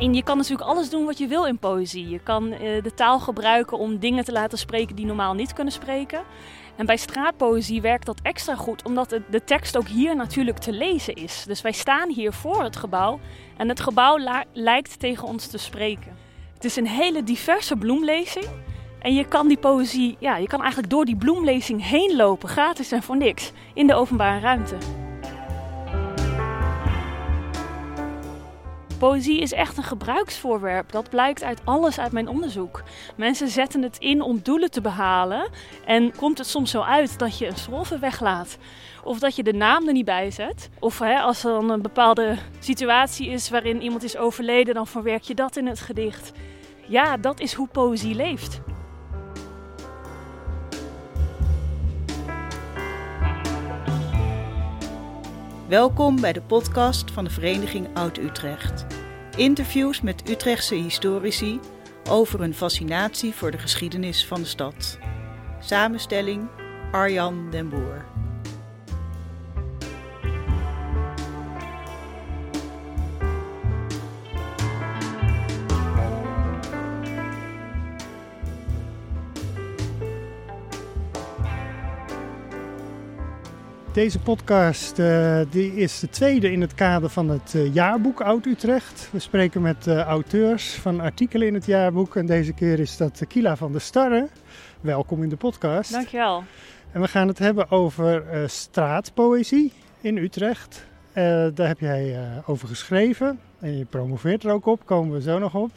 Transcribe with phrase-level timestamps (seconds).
[0.00, 2.08] En je kan natuurlijk alles doen wat je wil in poëzie.
[2.08, 5.72] Je kan eh, de taal gebruiken om dingen te laten spreken die normaal niet kunnen
[5.72, 6.22] spreken.
[6.76, 11.14] En bij straatpoëzie werkt dat extra goed, omdat de tekst ook hier natuurlijk te lezen
[11.14, 11.44] is.
[11.46, 13.20] Dus wij staan hier voor het gebouw
[13.56, 16.16] en het gebouw lijkt tegen ons te spreken.
[16.54, 18.46] Het is een hele diverse bloemlezing.
[18.98, 22.92] En je kan die poëzie, ja, je kan eigenlijk door die bloemlezing heen lopen, gratis
[22.92, 24.76] en voor niks, in de openbare ruimte.
[29.04, 30.92] Poëzie is echt een gebruiksvoorwerp.
[30.92, 32.82] Dat blijkt uit alles uit mijn onderzoek.
[33.16, 35.48] Mensen zetten het in om doelen te behalen.
[35.84, 38.58] En komt het soms zo uit dat je een strofe weglaat.
[39.02, 40.70] Of dat je de naam er niet bij zet.
[40.78, 45.22] Of hè, als er dan een bepaalde situatie is waarin iemand is overleden, dan verwerk
[45.22, 46.32] je dat in het gedicht.
[46.86, 48.60] Ja, dat is hoe poëzie leeft.
[55.74, 58.86] Welkom bij de podcast van de Vereniging Oud-Utrecht.
[59.36, 61.60] Interviews met Utrechtse historici
[62.10, 64.98] over hun fascinatie voor de geschiedenis van de stad.
[65.60, 66.48] Samenstelling
[66.92, 68.13] Arjan den Boer.
[83.94, 89.08] Deze podcast uh, die is de tweede in het kader van het uh, jaarboek Oud-Utrecht.
[89.12, 92.16] We spreken met uh, auteurs van artikelen in het jaarboek.
[92.16, 94.28] En deze keer is dat Kila van der Starre.
[94.80, 95.92] Welkom in de podcast.
[95.92, 96.44] Dankjewel.
[96.92, 100.86] En we gaan het hebben over straatpoëzie in Utrecht.
[101.54, 103.40] daar heb jij over geschreven.
[103.60, 105.70] En je promoveert er ook op, komen we zo nog op.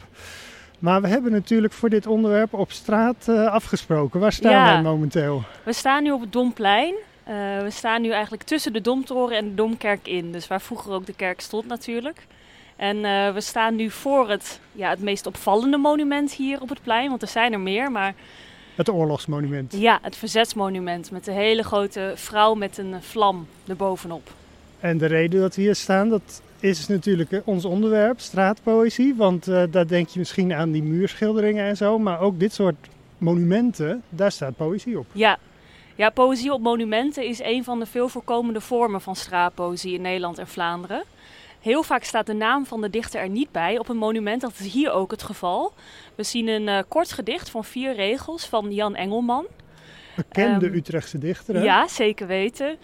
[0.78, 4.20] Maar we hebben natuurlijk voor dit onderwerp op straat afgesproken.
[4.20, 5.42] Waar staan wij momenteel?
[5.64, 6.94] We staan nu op het Domplein.
[7.28, 10.32] Uh, we staan nu eigenlijk tussen de Domtoren en de Domkerk in.
[10.32, 12.26] Dus waar vroeger ook de kerk stond natuurlijk.
[12.76, 16.82] En uh, we staan nu voor het, ja, het meest opvallende monument hier op het
[16.82, 17.08] plein.
[17.08, 18.14] Want er zijn er meer, maar...
[18.74, 19.72] Het oorlogsmonument.
[19.72, 21.10] Ja, het verzetsmonument.
[21.10, 24.30] Met een hele grote vrouw met een vlam erbovenop.
[24.80, 29.14] En de reden dat we hier staan, dat is natuurlijk ons onderwerp, straatpoëzie.
[29.16, 31.98] Want uh, daar denk je misschien aan die muurschilderingen en zo.
[31.98, 32.88] Maar ook dit soort
[33.18, 35.06] monumenten, daar staat poëzie op.
[35.12, 35.38] Ja,
[35.98, 40.38] ja, poëzie op monumenten is een van de veel voorkomende vormen van straatpoëzie in Nederland
[40.38, 41.02] en Vlaanderen.
[41.60, 44.40] Heel vaak staat de naam van de dichter er niet bij op een monument.
[44.40, 45.72] Dat is hier ook het geval.
[46.14, 49.46] We zien een uh, kort gedicht van vier regels van Jan Engelman.
[50.16, 51.62] Bekende um, Utrechtse dichter, hè?
[51.62, 52.76] Ja, zeker weten.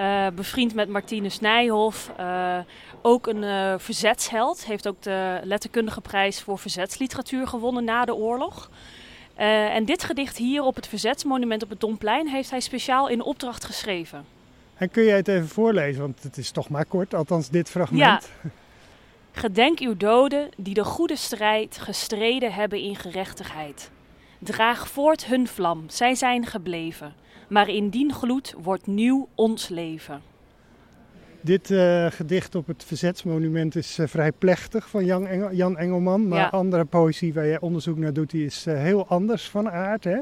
[0.00, 2.12] Uh, bevriend met Martinus Nijhoff.
[2.20, 2.58] Uh,
[3.02, 4.64] ook een verzetsheld.
[4.66, 8.70] Heeft ook de letterkundige prijs voor verzetsliteratuur gewonnen na de oorlog.
[9.40, 13.22] Uh, en dit gedicht hier op het Verzetsmonument op het Domplein heeft hij speciaal in
[13.22, 14.24] opdracht geschreven.
[14.76, 18.00] En kun jij het even voorlezen, want het is toch maar kort, althans dit fragment.
[18.42, 18.50] Ja.
[19.32, 23.90] Gedenk uw doden die de goede strijd gestreden hebben in gerechtigheid.
[24.38, 27.14] Draag voort hun vlam, zij zijn gebleven.
[27.48, 30.22] Maar in dien gloed wordt nieuw ons leven.
[31.42, 36.28] Dit uh, gedicht op het Verzetsmonument is uh, vrij plechtig van Jan, Engel, Jan Engelman.
[36.28, 36.48] Maar ja.
[36.48, 40.04] andere poëzie waar je onderzoek naar doet, die is uh, heel anders van aard.
[40.04, 40.18] Hè?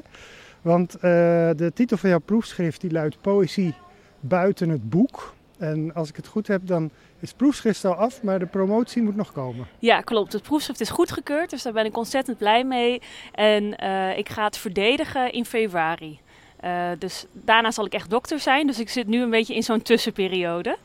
[0.62, 3.74] Want de titel van jouw proefschrift die luidt Poëzie
[4.20, 5.34] buiten het boek.
[5.58, 6.90] En als ik het goed heb, dan
[7.20, 9.66] is het proefschrift al af, maar de promotie moet nog komen.
[9.78, 10.32] Ja, klopt.
[10.32, 13.00] Het proefschrift is goedgekeurd, dus daar ben ik ontzettend blij mee.
[13.32, 13.64] En
[14.16, 16.20] ik ga het verdedigen in februari.
[16.64, 18.66] Uh, dus daarna zal ik echt dokter zijn.
[18.66, 20.76] Dus ik zit nu een beetje in zo'n tussenperiode.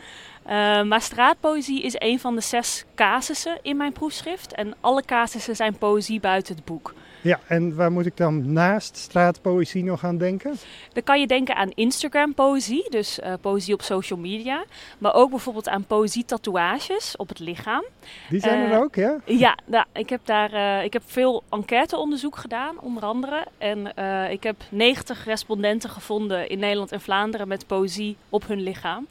[0.45, 4.53] Uh, maar straatpoëzie is een van de zes casussen in mijn proefschrift.
[4.53, 6.93] En alle casussen zijn poëzie buiten het boek.
[7.23, 10.55] Ja, en waar moet ik dan naast straatpoëzie nog aan denken?
[10.93, 14.63] Dan kan je denken aan Instagram-poëzie, dus uh, poëzie op social media.
[14.97, 17.83] Maar ook bijvoorbeeld aan poëzie-tatoeages op het lichaam.
[18.29, 19.19] Die zijn er ook, ja?
[19.25, 23.45] Ja, nou, ik heb daar uh, ik heb veel enquêteonderzoek gedaan, onder andere.
[23.57, 23.87] En
[24.31, 29.07] ik heb 90 respondenten gevonden in Nederland en Vlaanderen met poëzie op hun lichaam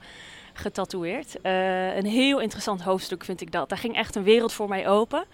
[0.53, 1.37] getatoeëerd.
[1.97, 3.69] Een heel interessant hoofdstuk vind ik dat.
[3.69, 5.25] Daar ging echt een wereld voor mij open.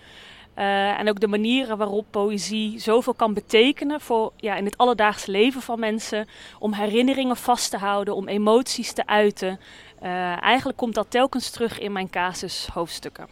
[0.58, 5.30] Uh, en ook de manieren waarop poëzie zoveel kan betekenen voor ja, in het alledaagse
[5.30, 6.28] leven van mensen.
[6.58, 9.60] Om herinneringen vast te houden, om emoties te uiten.
[10.02, 13.26] Uh, eigenlijk komt dat telkens terug in mijn casus hoofdstukken.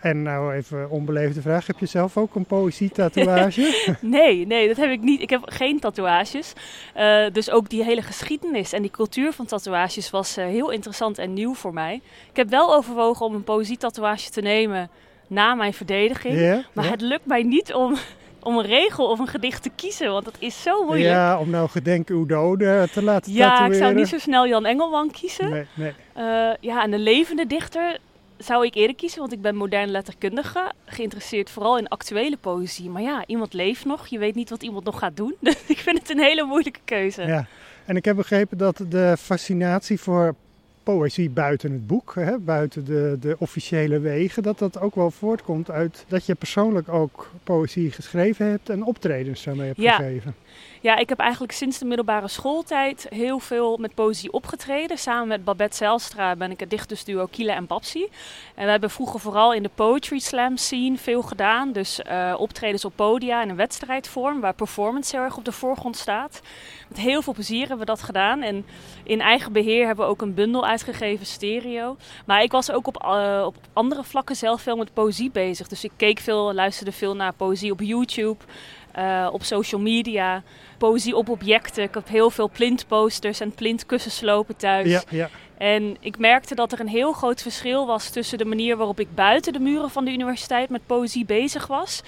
[0.00, 3.86] En nou even onbeleefde vraag, heb je zelf ook een poëzie-tatoeage?
[4.00, 5.20] nee, nee, dat heb ik niet.
[5.20, 6.52] Ik heb geen tatoeages.
[6.96, 11.18] Uh, dus ook die hele geschiedenis en die cultuur van tatoeages was uh, heel interessant
[11.18, 12.00] en nieuw voor mij.
[12.30, 14.90] Ik heb wel overwogen om een poëzie-tatoeage te nemen
[15.32, 16.34] na mijn verdediging.
[16.34, 16.90] Yeah, maar yeah.
[16.96, 17.96] het lukt mij niet om,
[18.48, 21.10] om een regel of een gedicht te kiezen, want dat is zo moeilijk.
[21.10, 23.68] Ja, om nou gedenk uw doden te laten ja, tatoeëren.
[23.68, 25.50] Ja, ik zou niet zo snel Jan Engelman kiezen.
[25.50, 25.92] Nee, nee.
[26.16, 27.98] Uh, ja, en een levende dichter
[28.38, 32.90] zou ik eerder kiezen, want ik ben modern letterkundige, geïnteresseerd vooral in actuele poëzie.
[32.90, 35.34] Maar ja, iemand leeft nog, je weet niet wat iemand nog gaat doen.
[35.40, 37.22] Dus ik vind het een hele moeilijke keuze.
[37.22, 37.46] Ja,
[37.84, 40.34] en ik heb begrepen dat de fascinatie voor
[40.82, 45.70] poëzie buiten het boek, hè, buiten de, de officiële wegen, dat dat ook wel voortkomt
[45.70, 49.96] uit dat je persoonlijk ook poëzie geschreven hebt en optredens daarmee hebt Ja.
[49.96, 50.34] gegeven.
[50.82, 54.98] Ja, ik heb eigenlijk sinds de middelbare schooltijd heel veel met poëzie opgetreden.
[54.98, 58.08] Samen met Babette Zijlstra ben ik het dichtersduo Kiele en Babsi.
[58.54, 61.72] En we hebben vroeger vooral in de poetry slam scene veel gedaan.
[61.72, 65.96] Dus eh, optredens op podia in een wedstrijdvorm, waar performance heel erg op de voorgrond
[65.96, 66.40] staat.
[66.88, 68.42] Met heel veel plezier hebben we dat gedaan.
[68.42, 68.66] En
[69.02, 71.96] in eigen beheer hebben we ook een bundel uitgegeven, stereo.
[72.26, 75.68] Maar ik was ook op, eh, op andere vlakken zelf veel met poëzie bezig.
[75.68, 78.44] Dus ik keek veel, luisterde veel naar poëzie op YouTube,
[78.92, 80.42] eh, op social media
[80.78, 81.82] poëzie op objecten.
[81.82, 84.88] Ik heb heel veel plintposters en plintkussenslopen thuis.
[84.88, 85.30] Ja, ja.
[85.58, 89.14] En ik merkte dat er een heel groot verschil was tussen de manier waarop ik
[89.14, 92.02] buiten de muren van de universiteit met poëzie bezig was.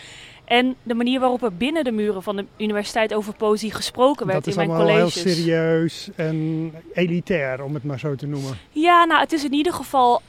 [0.44, 4.44] En de manier waarop er binnen de muren van de universiteit over poëzie gesproken werd
[4.44, 5.24] dat is in mijn allemaal colleges.
[5.24, 8.58] heel serieus en elitair, om het maar zo te noemen.
[8.70, 10.22] Ja, nou, het is in ieder geval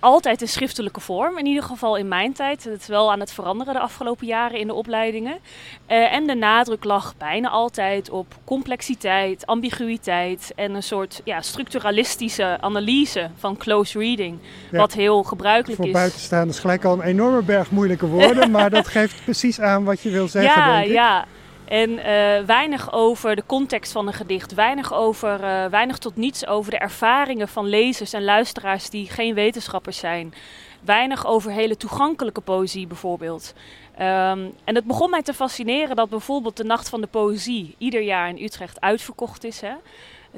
[0.00, 1.38] altijd in schriftelijke vorm.
[1.38, 2.64] In ieder geval in mijn tijd.
[2.64, 5.38] Het is wel aan het veranderen de afgelopen jaren in de opleidingen.
[5.86, 12.58] Eh, en de nadruk lag bijna altijd op complexiteit, ambiguïteit en een soort ja, structuralistische
[12.60, 14.38] analyse van close reading.
[14.70, 14.78] Ja.
[14.78, 15.92] Wat heel gebruikelijk Voor is.
[15.92, 20.10] buitenstaanders gelijk al een enorme berg moeilijke woorden, maar dat geeft precies aan wat je
[20.10, 20.92] wil zeggen, ja, denk ik.
[20.92, 21.26] ja.
[21.70, 24.54] En eh, weinig over de context van een gedicht.
[24.54, 29.34] Weinig, over, eh, weinig tot niets over de ervaringen van lezers en luisteraars die geen
[29.34, 30.34] wetenschappers zijn.
[30.80, 33.54] Weinig over hele toegankelijke poëzie bijvoorbeeld.
[33.96, 38.02] Ehm, en het begon mij te fascineren dat bijvoorbeeld de Nacht van de Poëzie ieder
[38.02, 39.60] jaar in Utrecht uitverkocht is.
[39.60, 39.74] Hè?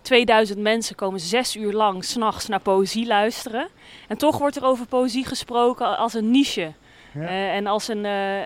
[0.03, 3.69] 2000 mensen komen zes uur lang s'nachts naar poëzie luisteren.
[4.09, 6.73] En toch wordt er over poëzie gesproken als een niche.
[7.15, 7.21] Ja.
[7.21, 8.03] Eh, en als een,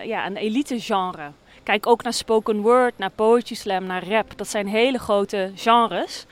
[0.06, 1.30] ja, een elite genre.
[1.66, 4.32] Kijk ook naar spoken word, naar poetry slam, naar rap.
[4.36, 6.26] Dat zijn hele grote genres.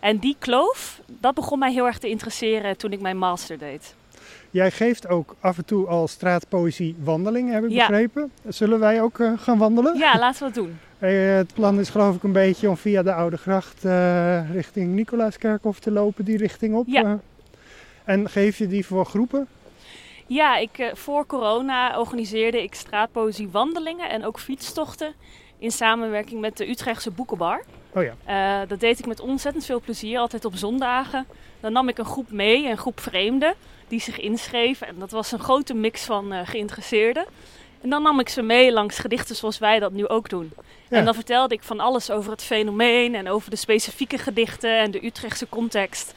[0.00, 3.94] En die kloof, dat begon mij heel erg te interesseren toen ik mijn master deed.
[4.50, 7.86] Jij geeft ook af en toe al straatpoëzie wandelingen, heb ik Ja.
[7.86, 8.30] begrepen.
[8.48, 9.98] Zullen wij ook eh, gaan wandelen?
[9.98, 10.78] Ja, laten we dat doen.
[10.98, 14.94] Eh, het plan is geloof ik een beetje om via de Oude Gracht eh, richting
[14.94, 16.86] Nicolaaskerkhof te lopen, die richting op.
[16.88, 17.18] Ja.
[18.04, 19.46] en geef je die voor groepen?
[20.26, 25.14] Ja, ik, eh, voor corona organiseerde ik straatpoëzie wandelingen en ook fietstochten
[25.58, 27.64] in samenwerking met de Utrechtse Boekenbar.
[27.94, 28.14] Oh ja,
[28.62, 31.26] Eh, dat deed ik met ontzettend veel plezier, altijd op zondagen.
[31.60, 33.54] Dan nam ik een groep mee, een groep vreemden,
[33.88, 34.86] die zich inschreven.
[34.86, 37.24] En dat was een grote mix van eh, geïnteresseerden.
[37.80, 40.52] En dan nam ik ze mee langs gedichten zoals wij dat nu ook doen.
[40.88, 40.96] Ja.
[40.96, 44.90] En dan vertelde ik van alles over het fenomeen en over de specifieke gedichten en
[44.90, 46.14] de Utrechtse context.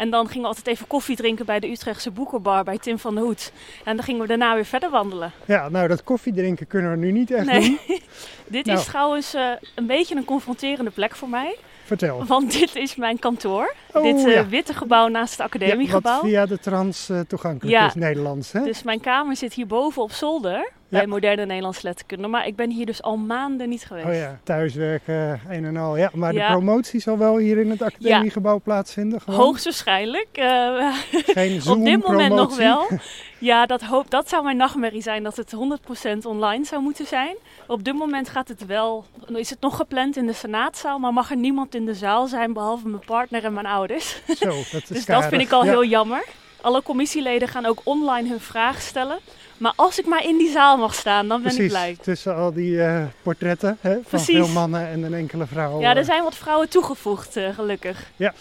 [0.00, 3.14] En dan gingen we altijd even koffie drinken bij de Utrechtse boekenbar bij Tim van
[3.14, 3.52] de Hoed.
[3.84, 5.32] En dan gingen we daarna weer verder wandelen.
[5.44, 7.60] ja nou dat koffiedrinken kunnen we nu niet echt Nee.
[7.60, 7.78] doen.
[8.46, 8.78] Dit Nou.
[8.78, 11.56] is trouwens eh, een beetje een confronterende plek voor mij.
[11.84, 12.24] Vertel.
[12.26, 13.74] Want dit is mijn kantoor.
[13.92, 14.46] Oh, dit eh, ja.
[14.48, 16.20] witte gebouw naast het Ja, wat academiegebouw.
[16.20, 17.86] via de trans eh, toegankelijk Ja.
[17.86, 18.52] is, Nederlands.
[18.52, 18.62] Hè?
[18.64, 20.70] Dus mijn kamer zit hierboven op zolder.
[20.90, 22.28] Bij moderne Nederlands letterkunde.
[22.28, 24.06] Maar ik ben hier dus al maanden niet geweest.
[24.06, 25.96] Oh ja, thuiswerken, een en al.
[25.96, 29.20] Ja, maar de promotie zal wel hier in het academiegebouw plaatsvinden.
[29.20, 29.40] Gewoon.
[29.40, 30.28] Hoogstwaarschijnlijk.
[30.32, 32.86] eh, Geen op dit moment nog wel.
[33.38, 37.36] Ja, dat, hoop, dat zou mijn nachtmerrie zijn dat het 100% online zou moeten zijn.
[37.66, 41.30] Op dit moment gaat het wel, is het nog gepland in de senaatzaal, maar mag
[41.30, 44.22] er niemand in de zaal zijn behalve mijn partner en mijn ouders.
[44.38, 45.70] Zo, dat is Dus dat vind ik al Ja.
[45.70, 46.24] heel jammer.
[46.60, 49.18] Alle commissieleden gaan ook online hun vraag stellen.
[49.60, 51.96] Maar als ik maar in die zaal mag staan, dan ben Precies, ik blij.
[52.00, 54.36] tussen al die eh, portretten hè, van Precies.
[54.36, 55.80] veel mannen en een enkele vrouw.
[55.80, 56.04] Ja, er eh.
[56.04, 58.10] zijn wat vrouwen toegevoegd, eh, gelukkig.
[58.18, 58.32] Ehm,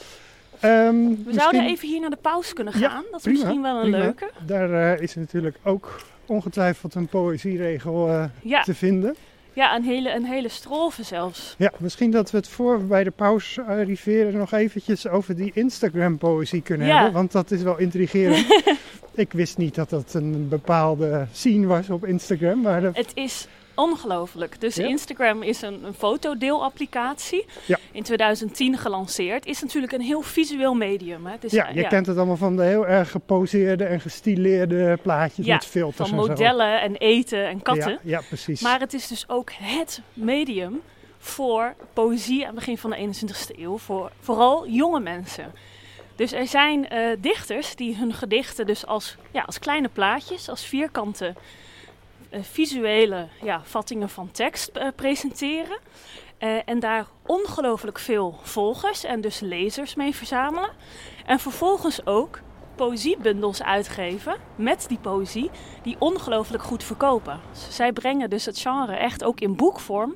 [0.59, 3.03] We misschien- zouden even hier naar de pauze kunnen Ja, gaan.
[3.11, 3.97] dat is prima, misschien wel een prima.
[3.97, 4.29] leuke.
[4.45, 9.15] Daar is natuurlijk ook ongetwijfeld een poëzieregel Ja, te vinden.
[9.53, 11.55] Ja een, hele, een hele strofe zelfs.
[11.57, 16.61] Ja, misschien dat we het voor bij de pauze arriveren nog eventjes over die Instagram-poëzie
[16.61, 16.95] kunnen Ja.
[16.95, 17.13] hebben.
[17.13, 18.45] Want dat is wel intrigerend.
[19.13, 22.61] ik wist niet dat dat een bepaalde scene was op Instagram.
[22.61, 24.61] Maar dat- Het is ongelooflijk.
[24.61, 24.88] Dus Ja?
[24.88, 27.45] Instagram is een, een fotodeelapplicatie.
[27.65, 27.77] Ja.
[27.91, 29.45] In 2010 gelanceerd.
[29.45, 31.25] Is natuurlijk een heel visueel medium.
[31.25, 31.31] Hè.
[31.31, 34.97] Het is, ja, eh, je kent het allemaal van de heel erg geposeerde en gestileerde
[35.01, 36.29] plaatjes met filters van en zo.
[36.29, 37.91] modellen en eten en katten.
[37.91, 38.61] Ja, ja, precies.
[38.61, 40.81] Maar het is dus ook het medium
[41.17, 43.77] voor poëzie aan het begin van de 21ste eeuw.
[43.77, 45.51] Voor vooral jonge mensen.
[46.15, 50.65] Dus er zijn eh, dichters die hun gedichten dus als, ja, als kleine plaatjes, als
[50.65, 51.33] vierkante eh,
[52.31, 55.79] visuele ja, vattingen van tekst eh, presenteren.
[56.38, 60.69] Eh, en daar ongelooflijk veel volgers en dus lezers mee verzamelen.
[61.25, 62.39] En vervolgens ook
[62.75, 65.50] poëziebundels uitgeven met die poëzie,
[65.81, 67.39] die ongelooflijk goed verkopen.
[67.69, 70.15] Zij brengen dus het genre echt ook in boekvorm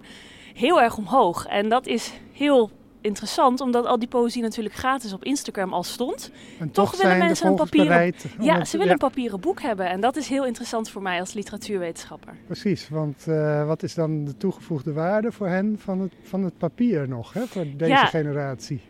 [0.53, 1.45] heel erg omhoog.
[1.45, 2.71] En dat is heel
[3.03, 6.31] interessant, omdat al die poëzie natuurlijk gratis op Instagram al stond.
[6.59, 9.89] En toch, toch willen mensen een papieren, ja, ze willen een papieren boek hebben.
[9.89, 12.33] En dat is heel interessant voor mij als literatuurwetenschapper.
[12.45, 16.57] Precies, want uh, wat is dan de toegevoegde waarde voor hen van het, van het
[16.57, 18.05] papier nog, hè, voor deze ja.
[18.05, 18.81] generatie?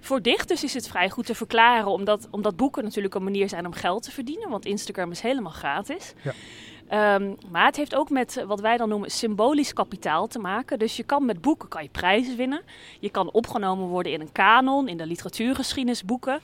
[0.00, 3.66] Voor dichters is het vrij goed te verklaren, omdat, omdat boeken natuurlijk een manier zijn
[3.66, 4.50] om geld te verdienen.
[4.50, 6.14] Want Instagram is helemaal gratis.
[6.22, 6.32] Ja.
[6.92, 10.78] Um, maar het heeft ook met wat wij dan noemen symbolisch kapitaal te maken.
[10.78, 12.62] Dus je kan met boeken kan je prijzen winnen.
[13.00, 16.40] Je kan opgenomen worden in een kanon, in de literatuurgeschiedenisboeken.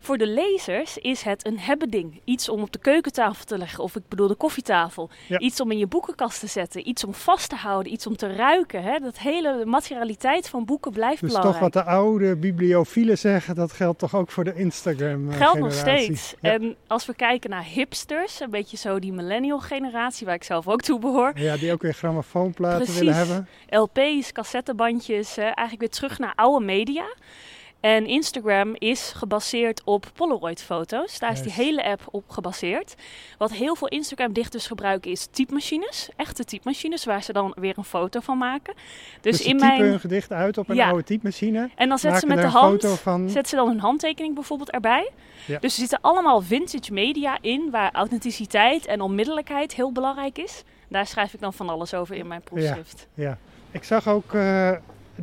[0.00, 2.20] Voor de lezers is het een hebbeding.
[2.24, 5.10] Iets om op de keukentafel te leggen, of ik bedoel de koffietafel.
[5.38, 8.34] Iets om in je boekenkast te zetten, iets om vast te houden, iets om te
[8.34, 8.82] ruiken.
[8.82, 8.98] Hè?
[8.98, 11.62] Dat hele materialiteit van boeken blijft dus belangrijk.
[11.62, 15.44] Dus toch wat de oude bibliofielen zeggen, dat geldt toch ook voor de Instagram generatie
[15.44, 16.34] Geldt nog steeds.
[16.40, 20.68] En als we kijken naar hipsters, een beetje zo die millennial generatie, waar ik zelf
[20.68, 21.32] ook toe behoor.
[21.34, 23.48] Ja, die ook weer grammofoonplaten willen hebben.
[23.68, 27.06] LP's, cassettebandjes, eigenlijk weer terug naar oude media.
[27.80, 31.18] En Instagram is gebaseerd op Polaroid-foto's.
[31.18, 32.94] Daar is die hele app op gebaseerd.
[33.38, 36.08] Wat heel veel Instagram-dichters gebruiken is typemachines.
[36.16, 38.74] Echte typemachines, waar ze dan weer een foto van maken.
[39.20, 39.80] Dus, dus in mijn...
[39.80, 41.70] hun gedicht uit op een oude typemachine.
[41.74, 43.28] En dan zetten ze met de hand, van...
[43.28, 45.10] zetten ze dan hun handtekening bijvoorbeeld erbij.
[45.46, 45.58] Ja.
[45.58, 50.62] Dus er zitten allemaal vintage media in, waar authenticiteit en onmiddellijkheid heel belangrijk is.
[50.88, 53.06] Daar schrijf ik dan van alles over in mijn proefschrift.
[53.14, 53.38] Ja, ja.
[53.70, 54.32] ik zag ook...
[54.32, 54.70] Uh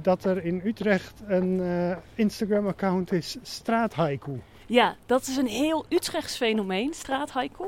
[0.02, 4.42] dat er in Utrecht een uh, Instagram-account is, Straathaiku.
[4.68, 7.66] Ja, dat is een heel Utrechts fenomeen, straathaiku.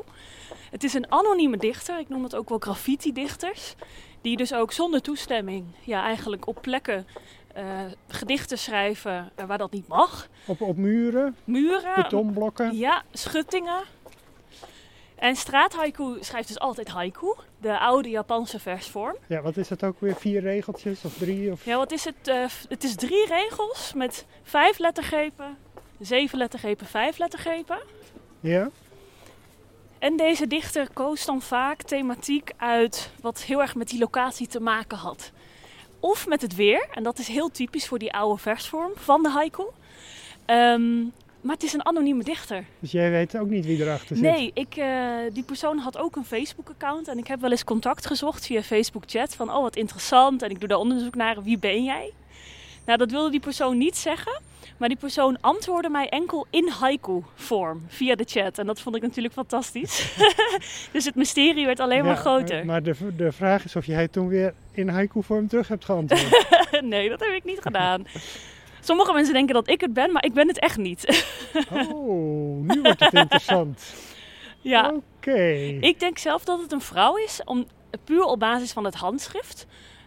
[0.71, 3.75] Het is een anonieme dichter, ik noem het ook wel graffiti-dichters.
[4.21, 7.07] Die dus ook zonder toestemming ja, eigenlijk op plekken
[7.57, 7.63] uh,
[8.07, 10.27] gedichten schrijven uh, waar dat niet mag.
[10.47, 11.35] Op, op muren?
[11.43, 11.95] Muren.
[11.95, 12.77] Betonblokken?
[12.77, 13.83] Ja, schuttingen.
[15.17, 19.15] En straathaiku schrijft dus altijd haiku, de oude Japanse versvorm.
[19.27, 20.15] Ja, wat is dat ook weer?
[20.15, 21.51] Vier regeltjes of drie?
[21.51, 21.65] Of...
[21.65, 22.27] Ja, wat is het?
[22.27, 25.57] Uh, het is drie regels met vijf lettergrepen,
[25.99, 27.79] zeven lettergrepen, vijf lettergrepen.
[28.39, 28.69] Ja.
[29.99, 34.59] En deze dichter koos dan vaak thematiek uit wat heel erg met die locatie te
[34.59, 35.31] maken had.
[35.99, 39.29] Of met het weer, en dat is heel typisch voor die oude versvorm van de
[39.29, 39.63] haiku.
[40.45, 41.13] Um,
[41.47, 42.63] maar het is een anonieme dichter.
[42.79, 44.25] Dus jij weet ook niet wie erachter zit?
[44.25, 47.07] Nee, ik, uh, die persoon had ook een Facebook-account.
[47.07, 49.35] En ik heb wel eens contact gezocht via Facebook-chat.
[49.35, 50.41] Van, oh wat interessant.
[50.41, 51.43] En ik doe daar onderzoek naar.
[51.43, 52.11] Wie ben jij?
[52.85, 54.41] Nou, dat wilde die persoon niet zeggen.
[54.77, 58.57] Maar die persoon antwoordde mij enkel in haiku-vorm via de chat.
[58.57, 60.15] En dat vond ik natuurlijk fantastisch.
[60.93, 62.65] dus het mysterie werd alleen maar groter.
[62.65, 66.47] Maar de, de vraag is of jij toen weer in haiku-vorm terug hebt geantwoord.
[66.81, 68.05] nee, dat heb ik niet gedaan.
[68.81, 71.25] Sommige mensen denken dat ik het ben, maar ik ben het echt niet.
[71.71, 73.83] oh, nu wordt het interessant.
[74.61, 74.93] Ja.
[74.93, 75.41] Oké.
[75.79, 77.65] Ik denk zelf dat het een vrouw is, om,
[78.03, 79.65] puur op basis van het handschrift.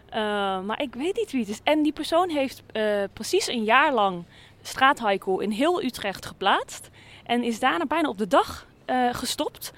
[0.09, 0.15] Uh,
[0.61, 1.59] maar ik weet niet wie het is.
[1.63, 4.23] En die persoon heeft uh, precies een jaar lang
[4.61, 6.89] straathaiku in heel Utrecht geplaatst.
[7.23, 9.73] En is daarna bijna op de dag uh, gestopt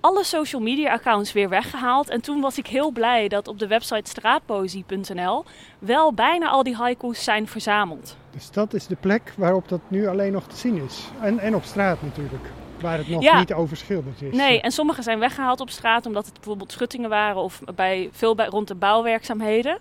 [0.00, 2.08] alle social media accounts weer weggehaald.
[2.08, 5.44] En toen was ik heel blij dat op de website straatpoëzie.nl
[5.78, 8.16] wel bijna al die haiku's zijn verzameld.
[8.30, 11.08] Dus dat is de plek waarop dat nu alleen nog te zien is.
[11.20, 12.44] En, en op straat natuurlijk.
[12.80, 14.36] Waar het nog niet overschilderd is.
[14.36, 18.34] Nee, en sommige zijn weggehaald op straat omdat het bijvoorbeeld schuttingen waren of bij, veel
[18.34, 19.78] bij, rond de bouwwerkzaamheden.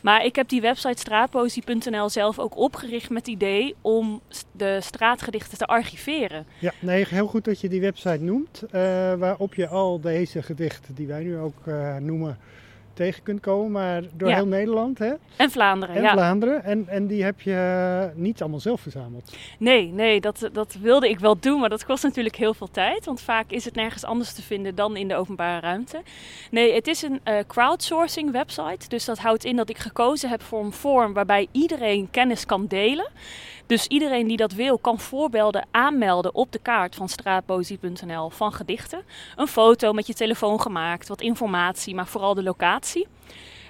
[0.00, 4.20] Maar ik heb die website straatpoëzie.nl zelf ook opgericht met het idee om
[4.52, 6.46] de straatgedichten te archiveren.
[6.58, 8.70] Ja, nee, heel goed dat je die website noemt, uh,
[9.14, 12.38] waarop je al deze gedichten die wij nu ook uh, noemen
[13.00, 14.98] tegen kunt komen, maar door heel Nederland.
[14.98, 15.12] Hè?
[15.36, 16.64] En Vlaanderen, en Vlaanderen.
[16.64, 19.36] En, en die heb je niet allemaal zelf verzameld.
[19.58, 23.04] Nee, nee dat, dat wilde ik wel doen, maar dat kost natuurlijk heel veel tijd.
[23.04, 26.02] Want vaak is het nergens anders te vinden dan in de openbare ruimte.
[26.50, 28.88] Nee, het is een uh, crowdsourcing website.
[28.88, 32.66] Dus dat houdt in dat ik gekozen heb voor een vorm waarbij iedereen kennis kan
[32.66, 33.10] delen.
[33.70, 39.02] Dus iedereen die dat wil, kan voorbeelden aanmelden op de kaart van straatpoëzie.nl van gedichten.
[39.36, 43.06] Een foto met je telefoon gemaakt, wat informatie, maar vooral de locatie.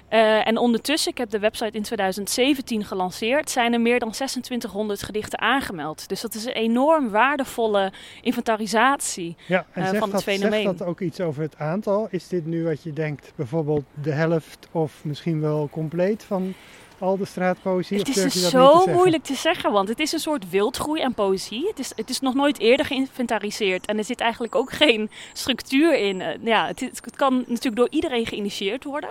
[0.09, 5.03] Uh, en ondertussen, ik heb de website in 2017 gelanceerd, zijn er meer dan 2600
[5.03, 6.09] gedichten aangemeld.
[6.09, 7.91] Dus dat is een enorm waardevolle
[8.21, 10.63] inventarisatie ja, en uh, van het dat, fenomeen.
[10.63, 12.07] Zegt dat ook iets over het aantal?
[12.09, 16.53] Is dit nu wat je denkt, bijvoorbeeld de helft of misschien wel compleet van
[17.01, 17.97] al de straatpoëzie?
[17.97, 21.67] Het is dus zo moeilijk te zeggen, want het is een soort wildgroei aan poëzie.
[21.67, 25.97] Het is, het is nog nooit eerder geïnventariseerd en er zit eigenlijk ook geen structuur
[25.97, 26.21] in.
[26.21, 29.09] Eh, ja, het, het kan natuurlijk door iedereen geïnitieerd worden.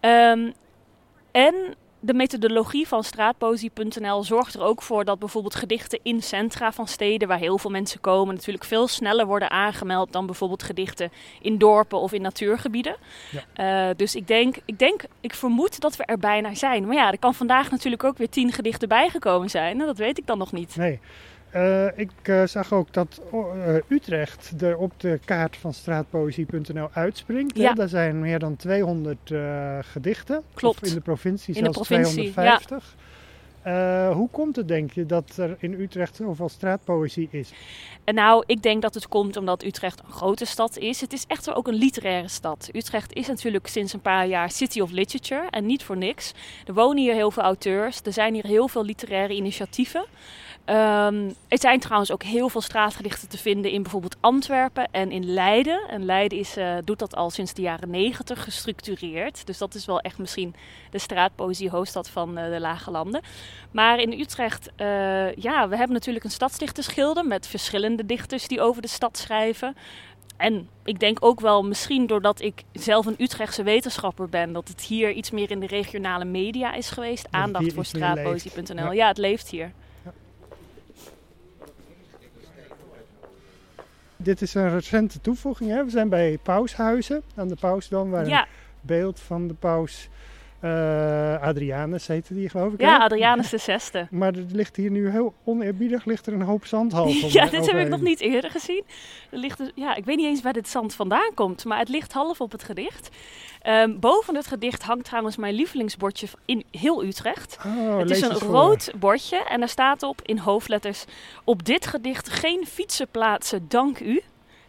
[0.00, 0.52] Um,
[1.32, 6.88] en de methodologie van straatpoëzie.nl zorgt er ook voor dat bijvoorbeeld gedichten in centra van
[6.88, 11.58] steden, waar heel veel mensen komen, natuurlijk veel sneller worden aangemeld dan bijvoorbeeld gedichten in
[11.58, 12.96] dorpen of in natuurgebieden.
[13.54, 13.88] Ja.
[13.88, 16.86] Uh, dus ik denk, ik denk, ik vermoed dat we er bijna zijn.
[16.86, 19.78] Maar ja, er kan vandaag natuurlijk ook weer tien gedichten bijgekomen zijn.
[19.78, 20.76] Dat weet ik dan nog niet.
[20.76, 21.00] Nee.
[21.56, 27.56] Uh, ik uh, zag ook dat uh, Utrecht er op de kaart van straatpoëzie.nl uitspringt.
[27.56, 27.72] Ja.
[27.72, 29.18] Daar zijn meer dan 200
[29.80, 30.42] gedichten.
[30.54, 30.82] Klopt.
[30.82, 32.96] Of in de provincie in zelfs de provincie, 250.
[32.96, 33.08] Ja.
[34.12, 37.50] Hoe komt het, denk je, dat er in Utrecht zoveel straatpoëzie is?
[38.04, 41.00] En nou, ik denk dat het komt omdat Utrecht een grote stad is.
[41.00, 42.68] Het is echt ook een literaire stad.
[42.72, 46.32] Utrecht is natuurlijk sinds een paar jaar City of Literature en niet voor niks.
[46.66, 48.00] Er wonen hier heel veel auteurs.
[48.04, 50.04] Er zijn hier heel veel literaire initiatieven.
[50.66, 55.24] Um, er zijn trouwens ook heel veel straatgedichten te vinden in bijvoorbeeld Antwerpen en in
[55.24, 55.88] Leiden.
[55.88, 59.46] En Leiden is, uh, doet dat al sinds de jaren negentig gestructureerd.
[59.46, 60.54] Dus dat is wel echt misschien
[60.90, 63.20] de straatpoëzie hoofdstad van de Lage Landen.
[63.70, 68.82] Maar in Utrecht, uh, ja, we hebben natuurlijk een stadsdichterschilde met verschillende dichters die over
[68.82, 69.76] de stad schrijven.
[70.36, 74.80] En ik denk ook wel, misschien doordat ik zelf een Utrechtse wetenschapper ben, dat het
[74.80, 77.26] hier iets meer in de regionale media is geweest.
[77.30, 78.84] Aandacht voor straatpoëzie.nl.
[78.84, 78.92] Ja.
[78.92, 79.72] ja, het leeft hier.
[84.22, 85.70] dit is een recente toevoeging.
[85.70, 85.84] Hè?
[85.84, 88.44] We zijn bij Paushuizen aan de Pausdam, waar een
[88.80, 90.08] beeld van de paus
[90.64, 92.80] uh, Adrianus heette die, geloof ik.
[92.80, 93.04] Ja, hè?
[93.04, 94.06] Adrianus de zesde.
[94.20, 97.08] maar er ligt hier nu heel oneerbiedig ligt er een hoop zandhalm.
[97.28, 98.84] ja, dit heb ik nog niet eerder gezien.
[99.30, 101.88] Er ligt dus, ja, ik weet niet eens waar dit zand vandaan komt, maar het
[101.88, 103.08] ligt half op het gedicht.
[103.66, 107.58] Um, boven het gedicht hangt trouwens mijn lievelingsbordje in heel Utrecht.
[107.66, 111.04] Oh, het is een rood bordje en daar staat op in hoofdletters:
[111.44, 114.22] Op dit gedicht geen fietsen plaatsen, dank u.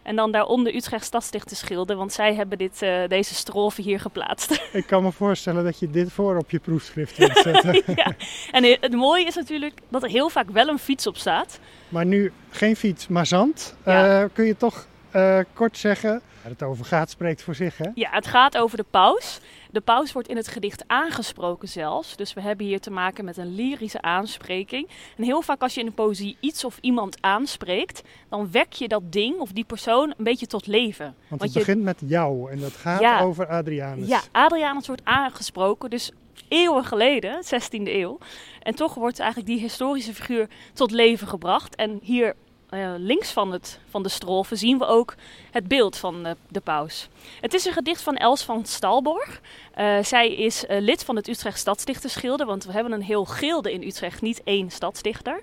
[0.03, 4.51] En dan daaronder Utrecht Stadsdichter schilder, want zij hebben dit, uh, deze strofe hier geplaatst.
[4.74, 7.84] Ik kan me voorstellen dat je dit voor op je proefschrift wilt zetten.
[7.96, 8.13] ja,
[8.51, 11.60] en het mooie is natuurlijk dat er heel vaak wel een fiets op staat.
[11.89, 13.75] Maar nu geen fiets, maar zand.
[13.86, 14.22] Ja.
[14.22, 17.89] Uh, kun je toch uh, kort zeggen waar het over gaat, spreekt voor zich, hè?
[17.94, 19.39] Ja, het gaat over de paus.
[19.72, 22.16] De paus wordt in het gedicht aangesproken zelfs.
[22.16, 24.89] Dus we hebben hier te maken met een lyrische aanspreking.
[25.18, 28.87] En heel vaak als je in de poëzie iets of iemand aanspreekt, dan wek je
[28.87, 31.16] dat ding of die persoon een beetje tot leven.
[31.27, 34.07] Want, het begint met jou en dat gaat over Adrianus.
[34.07, 36.11] Ja, Adrianus wordt aangesproken, dus
[36.48, 38.18] eeuwen geleden, 16e eeuw.
[38.61, 41.75] En toch wordt eigenlijk die historische figuur tot leven gebracht.
[41.75, 42.35] En hier
[42.72, 45.16] uh, links van, het, van de strofe zien we ook
[45.51, 47.07] het beeld van uh, de paus.
[47.42, 49.42] Het is een gedicht van Els van Stalborg.
[49.77, 53.84] Uh, zij is lid van het Utrecht Stadsdichterschilde, want we hebben een heel gilde in
[53.84, 55.42] Utrecht, niet één stadsdichter.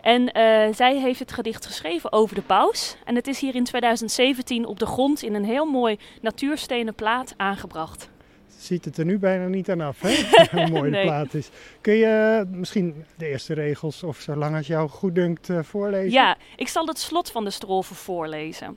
[0.00, 0.30] En
[0.74, 2.96] zij heeft het gedicht geschreven over de paus.
[3.04, 7.34] En het is hier in 2017 op de grond in een heel mooi natuurstenen plaat
[7.36, 8.10] aangebracht
[8.60, 10.14] ziet het er nu bijna niet aan af, hè?
[10.60, 11.50] Hoe mooi de plaat is.
[11.80, 16.10] Kun je misschien de eerste regels, of zolang als jou goed dunkt, uh, voorlezen?
[16.10, 18.76] Ja, ik zal het slot van de strofe voorlezen.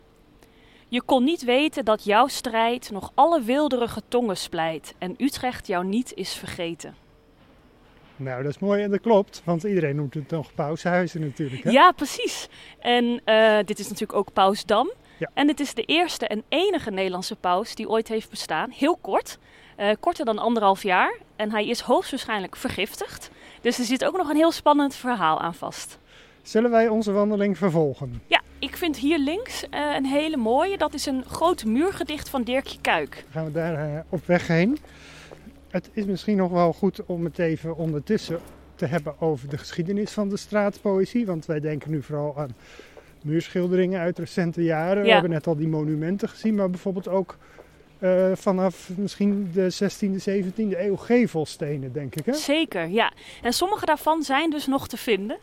[0.87, 5.85] Je kon niet weten dat jouw strijd nog alle wilderige tongen splijt en Utrecht jou
[5.85, 6.95] niet is vergeten.
[8.15, 11.63] Nou, dat is mooi en dat klopt, want iedereen noemt het nog Paushuizen natuurlijk.
[11.63, 11.69] Hè?
[11.69, 12.47] Ja, precies.
[12.79, 14.91] En uh, dit is natuurlijk ook Pausdam.
[15.17, 15.29] Ja.
[15.33, 18.71] En dit is de eerste en enige Nederlandse paus die ooit heeft bestaan.
[18.71, 19.37] Heel kort.
[19.79, 21.17] Uh, korter dan anderhalf jaar.
[21.35, 23.31] En hij is hoogstwaarschijnlijk vergiftigd.
[23.61, 25.97] Dus er zit ook nog een heel spannend verhaal aan vast.
[26.41, 28.21] Zullen wij onze wandeling vervolgen?
[28.27, 30.77] Ja, ik vind hier links uh, een hele mooie.
[30.77, 33.25] Dat is een groot muurgedicht van Dirkje Kuik.
[33.29, 34.77] Gaan we daar uh, op weg heen.
[35.69, 38.39] Het is misschien nog wel goed om het even ondertussen
[38.75, 41.25] te hebben over de geschiedenis van de straatpoëzie.
[41.25, 42.55] Want wij denken nu vooral aan
[43.21, 44.97] muurschilderingen uit recente jaren.
[44.97, 45.03] Ja.
[45.03, 47.37] We hebben net al die monumenten gezien, maar bijvoorbeeld ook
[48.03, 52.25] uh, vanaf misschien de 16e, 17e eeuw gevelstenen, denk ik.
[52.25, 52.33] Hè?
[52.33, 53.11] Zeker, ja.
[53.41, 55.37] En sommige daarvan zijn dus nog te vinden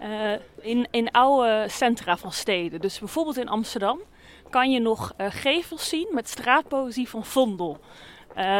[0.00, 2.80] uh, in, in oude centra van steden.
[2.80, 4.00] Dus bijvoorbeeld in Amsterdam
[4.50, 7.78] kan je nog uh, gevels zien met straatpoëzie van Vondel.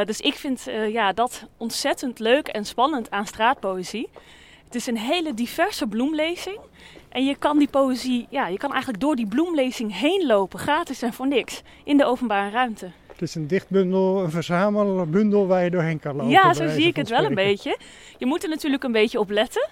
[0.04, 4.08] dus ik vind ja, dat ontzettend leuk en spannend aan straatpoëzie.
[4.64, 6.58] Het is een hele diverse bloemlezing.
[7.08, 11.02] En je kan die poëzie, ja, je kan eigenlijk door die bloemlezing heen lopen, gratis
[11.02, 12.90] en voor niks, in de openbare ruimte.
[13.18, 16.30] Het is een dichtbundel, een verzamelbundel waar je doorheen kan lopen.
[16.30, 17.78] Ja, zo zie ik het wel een beetje.
[18.18, 19.68] Je moet er natuurlijk een beetje op letten.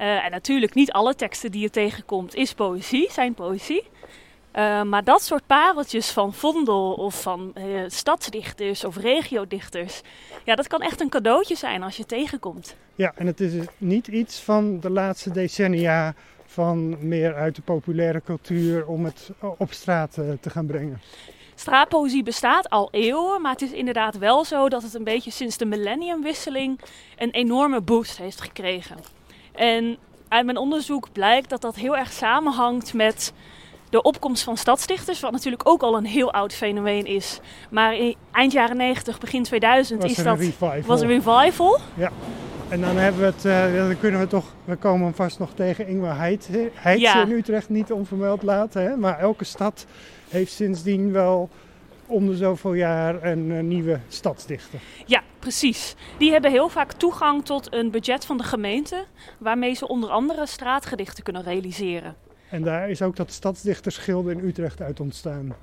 [0.00, 3.82] Uh, en natuurlijk, niet alle teksten die je tegenkomt is poëzie, zijn poëzie.
[3.82, 10.00] Uh, maar dat soort pareltjes van Vondel of van uh, stadsdichters of regiodichters,
[10.44, 12.76] ja, dat kan echt een cadeautje zijn als je tegenkomt.
[12.94, 16.14] Ja, en het is niet iets van de laatste decennia
[16.46, 21.00] van meer uit de populaire cultuur om het op straat te gaan brengen.
[21.58, 25.56] Straatpoëzie bestaat al eeuwen, maar het is inderdaad wel zo dat het een beetje sinds
[25.56, 26.80] de millenniumwisseling
[27.16, 28.96] een enorme boost heeft gekregen.
[29.54, 29.96] En
[30.28, 33.32] uit mijn onderzoek blijkt dat dat heel erg samenhangt met
[33.90, 37.40] de opkomst van stadsdichters, wat natuurlijk ook al een heel oud fenomeen is.
[37.70, 40.80] Maar in eind jaren 90, begin 2000 was is dat revival.
[40.86, 41.78] was een revival.
[41.94, 42.10] Ja.
[42.68, 45.86] En dan hebben we het, eh, dan kunnen we toch, we komen vast nog tegen
[45.86, 47.22] Ingwer Heid, Heidse Ja.
[47.22, 48.82] in Utrecht niet onvermeld laten.
[48.82, 48.96] Hè?
[48.96, 49.86] Maar elke stad
[50.28, 51.48] heeft sindsdien wel
[52.06, 54.80] om de zoveel jaar een eh, nieuwe stadsdichter.
[55.06, 55.94] Ja, precies.
[56.18, 59.04] Die hebben heel vaak toegang tot een budget van de gemeente,
[59.38, 62.16] waarmee ze onder andere straatgedichten kunnen realiseren.
[62.50, 65.54] En daar is ook dat stadsdichtersgilde in Utrecht uit ontstaan.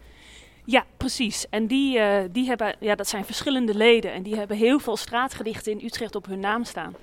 [0.66, 1.46] Ja, precies.
[1.50, 4.98] En die, eh, die hebben, ja, dat zijn verschillende leden en die hebben heel veel
[4.98, 6.94] straatgedichten in Utrecht op hun naam staan.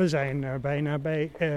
[0.00, 1.48] We zijn eh, bijna bij eh,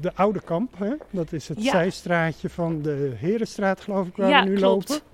[0.00, 0.78] de Oude Kamp.
[0.78, 0.92] Hè?
[1.10, 1.70] Dat is het Ja.
[1.70, 4.88] zijstraatje van de Herenstraat, geloof ik, waar ja, we nu klopt.
[4.88, 5.04] lopen.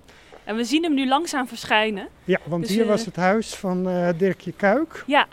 [0.43, 2.07] En we zien hem nu langzaam verschijnen.
[2.23, 5.03] Ja, want Dus, hier eh, was het huis van eh, Dirkje Kuik.
[5.07, 5.27] Ja,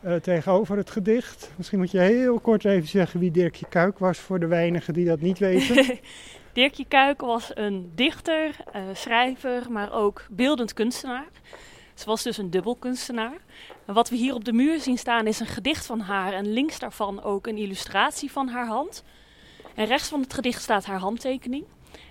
[0.00, 1.50] eh, tegenover het gedicht.
[1.56, 5.04] Misschien moet je heel kort even zeggen wie Dirkje Kuik was voor de weinigen die
[5.06, 5.98] dat niet weten.
[6.52, 11.26] Dirkje Kuik was een dichter, eh, schrijver, maar ook beeldend kunstenaar.
[11.94, 13.32] Ze was dus een dubbel kunstenaar.
[13.32, 16.52] En wat we hier op de muur zien staan is een gedicht van haar en
[16.52, 19.02] links daarvan ook een illustratie van haar hand.
[19.74, 21.64] En rechts van het gedicht staat haar handtekening.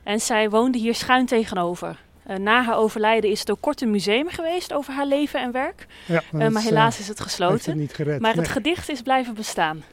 [0.03, 1.99] En zij woonde hier schuin tegenover.
[2.23, 5.51] Eh, na haar overlijden is het ook kort een museum geweest over haar leven en
[5.51, 5.87] werk.
[6.05, 7.77] ja, Eh, maar is, helaas is het eh, heeft het gesloten.
[7.77, 8.19] niet gered.
[8.21, 9.83] Maar het gedicht is blijven bestaan.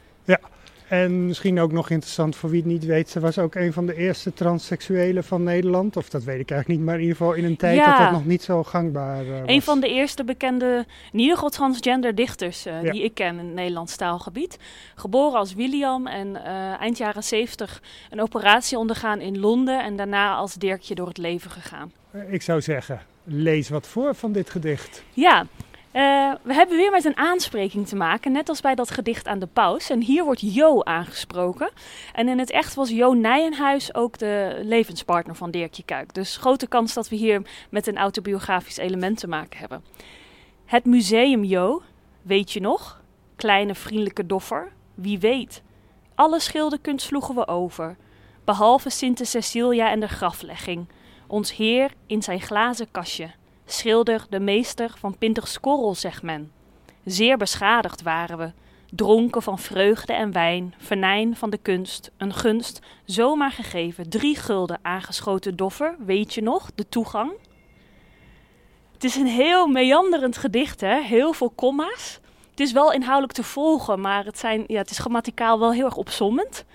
[0.89, 3.09] En misschien ook nog interessant voor wie het niet weet.
[3.09, 5.97] Ze was ook een van de eerste transseksuelen van Nederland.
[5.97, 6.87] Of dat weet ik eigenlijk niet.
[6.87, 7.85] Maar in ieder geval in een tijd Ja.
[7.89, 9.41] dat dat nog niet zo gangbaar eh, was.
[9.45, 12.91] Een van de eerste bekende, in ieder geval transgender dichters eh, Ja.
[12.91, 14.57] die ik ken in het Nederlands taalgebied.
[14.95, 20.35] Geboren als William en eh, eind jaren 70 een operatie ondergaan in Londen en daarna
[20.35, 21.91] als Dirkje door het leven gegaan.
[22.29, 25.03] Ik zou zeggen, lees wat voor van dit gedicht.
[25.13, 25.45] Ja,
[25.91, 29.39] eh, we hebben weer met een aanspreking te maken, net als bij dat gedicht aan
[29.39, 29.89] de paus.
[29.89, 31.71] En hier wordt Jo aangesproken.
[32.13, 36.13] En in het echt was Jo Nijenhuis ook de levenspartner van Dirkje Kuik.
[36.13, 39.83] Dus grote kans dat we hier met een autobiografisch element te maken hebben.
[40.65, 41.81] Het museum Jo,
[42.21, 43.01] weet je nog?
[43.35, 45.61] Kleine vriendelijke doffer, wie weet.
[46.15, 47.97] Alle schilderkunst sloegen we over,
[48.45, 50.87] behalve Sinte Cecilia en de graflegging.
[51.27, 53.29] Ons heer in zijn glazen kastje
[53.71, 56.51] schilder de meester van Pinters korrel, zegt men.
[57.05, 58.51] Zeer beschadigd waren we,
[58.91, 64.79] dronken van vreugde en wijn, venijn van de kunst, een gunst, zomaar gegeven, drie gulden
[64.81, 67.31] aangeschoten doffer, weet je nog, de toegang?
[68.93, 71.01] Het is een heel meanderend gedicht, hè?
[71.01, 72.19] heel veel komma's.
[72.49, 75.85] Het is wel inhoudelijk te volgen, maar het, zijn, ja, het is grammaticaal wel heel
[75.85, 76.65] erg opsommend.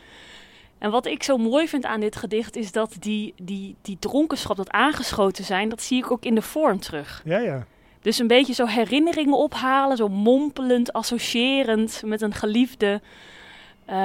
[0.84, 4.56] En wat ik zo mooi vind aan dit gedicht is dat die, die, die dronkenschap,
[4.56, 7.22] dat aangeschoten zijn, dat zie ik ook in de vorm terug.
[7.24, 7.66] Ja, ja.
[8.00, 13.00] Dus een beetje zo herinneringen ophalen, zo mompelend, associërend met een geliefde.
[13.84, 13.96] Eh,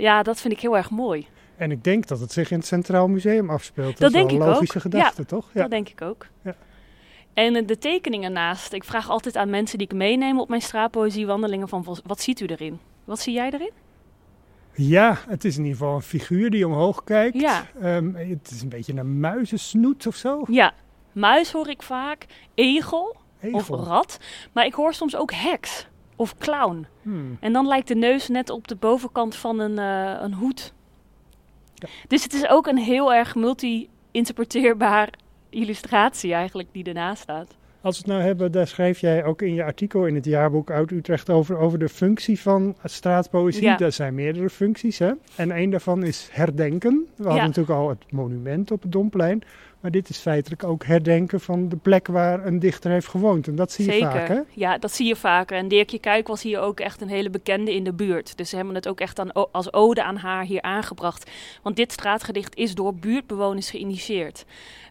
[0.00, 1.26] ja, dat vind ik heel erg mooi.
[1.56, 3.98] En ik denk dat het zich in het Centraal Museum afspeelt.
[3.98, 4.54] Dat is wel denk een ik ook.
[4.54, 5.48] logische gedachte, toch?
[5.52, 5.60] Ja.
[5.60, 6.26] Dat denk ik ook.
[6.44, 6.54] Ja.
[7.34, 8.72] En eh, de tekeningen naast.
[8.72, 12.40] Ik vraag altijd aan mensen die ik meeneem op mijn straatpoëziewandelingen van wat- wat ziet
[12.40, 12.78] u erin?
[13.04, 13.70] Wat zie jij erin?
[14.74, 17.40] Ja, het is in ieder geval een figuur die omhoog kijkt.
[17.40, 17.66] Ja.
[17.80, 20.42] Ehm, het is een beetje een muizensnoet of zo.
[20.48, 20.72] Ja,
[21.12, 23.16] muis hoor ik vaak, egel,
[23.52, 24.18] of rat.
[24.52, 26.86] Maar ik hoor soms ook heks of clown.
[27.02, 27.36] Hmm.
[27.40, 30.72] En dan lijkt de neus net op de bovenkant van een, eh, een hoed.
[31.74, 31.88] Ja.
[32.08, 35.10] Dus het is ook een heel erg multi-interpreteerbaar
[35.50, 37.56] illustratie eigenlijk die ernaast staat.
[37.82, 40.70] Als we het nou hebben, daar schrijf jij ook in je artikel in het jaarboek
[40.70, 43.62] Oud Utrecht over, over de functie van straatpoëzie.
[43.62, 43.78] Ja.
[43.78, 45.10] Er zijn meerdere functies, hè?
[45.36, 47.06] En een daarvan is herdenken.
[47.16, 47.46] We hadden Ja.
[47.46, 49.42] natuurlijk al het monument op het Domplein.
[49.80, 53.46] Maar dit is feitelijk ook herdenken van de plek waar een dichter heeft gewoond.
[53.48, 54.10] En dat zie je Zeker.
[54.10, 54.38] vaak, hè?
[54.50, 55.56] Ja, dat zie je vaker.
[55.56, 58.36] En Dirkje Kuik was hier ook echt een hele bekende in de buurt.
[58.36, 61.30] Dus ze hebben het ook echt aan, als ode aan haar hier aangebracht.
[61.62, 64.44] Want dit straatgedicht is door buurtbewoners geïnitieerd.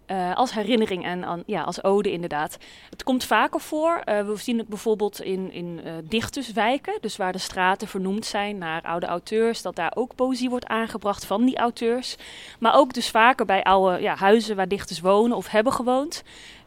[0.10, 2.58] Eh, als herinnering en ja, als ode inderdaad.
[2.90, 4.02] Het komt vaker voor.
[4.04, 6.98] Eh, we zien het bijvoorbeeld in, in eh, dichterswijken.
[7.02, 9.62] Dus waar de straten vernoemd zijn naar oude auteurs.
[9.62, 12.16] Dat daar ook poëzie wordt aangebracht van die auteurs.
[12.60, 16.24] Maar ook dus vaker bij oude ja, huizen waar dichters wonen of hebben gewoond.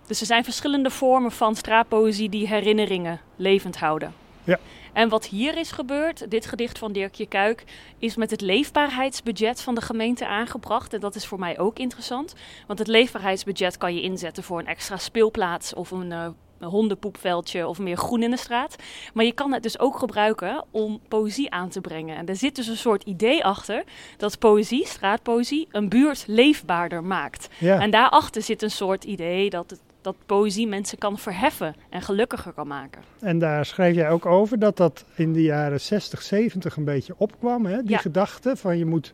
[0.06, 4.14] Dus er zijn verschillende vormen van straatpoëzie die herinneringen levend houden.
[4.44, 4.58] Ja.
[4.92, 7.64] En wat hier is gebeurd, dit gedicht van Dirkje Kuik,
[7.98, 10.92] is met het leefbaarheidsbudget van de gemeente aangebracht.
[10.92, 12.34] En dat is voor mij ook interessant.
[12.66, 16.26] Want het leefbaarheidsbudget kan je inzetten voor een extra speelplaats of een, eh,
[16.58, 18.76] een hondenpoepveldje of meer groen in de straat.
[19.14, 22.16] Maar je kan het dus ook gebruiken om poëzie aan te brengen.
[22.16, 23.84] En er zit dus een soort idee achter
[24.16, 27.48] dat poëzie, straatpoëzie, een buurt leefbaarder maakt.
[27.58, 27.80] Ja.
[27.80, 32.52] En daarachter zit een soort idee dat, het, dat poëzie mensen kan verheffen en gelukkiger
[32.52, 33.02] kan maken.
[33.20, 37.14] En daar schrijf jij ook over dat dat in de jaren 60, 70 een beetje
[37.16, 37.66] opkwam.
[37.66, 37.82] Hè?
[37.82, 37.98] Die Ja.
[37.98, 39.12] gedachte van je moet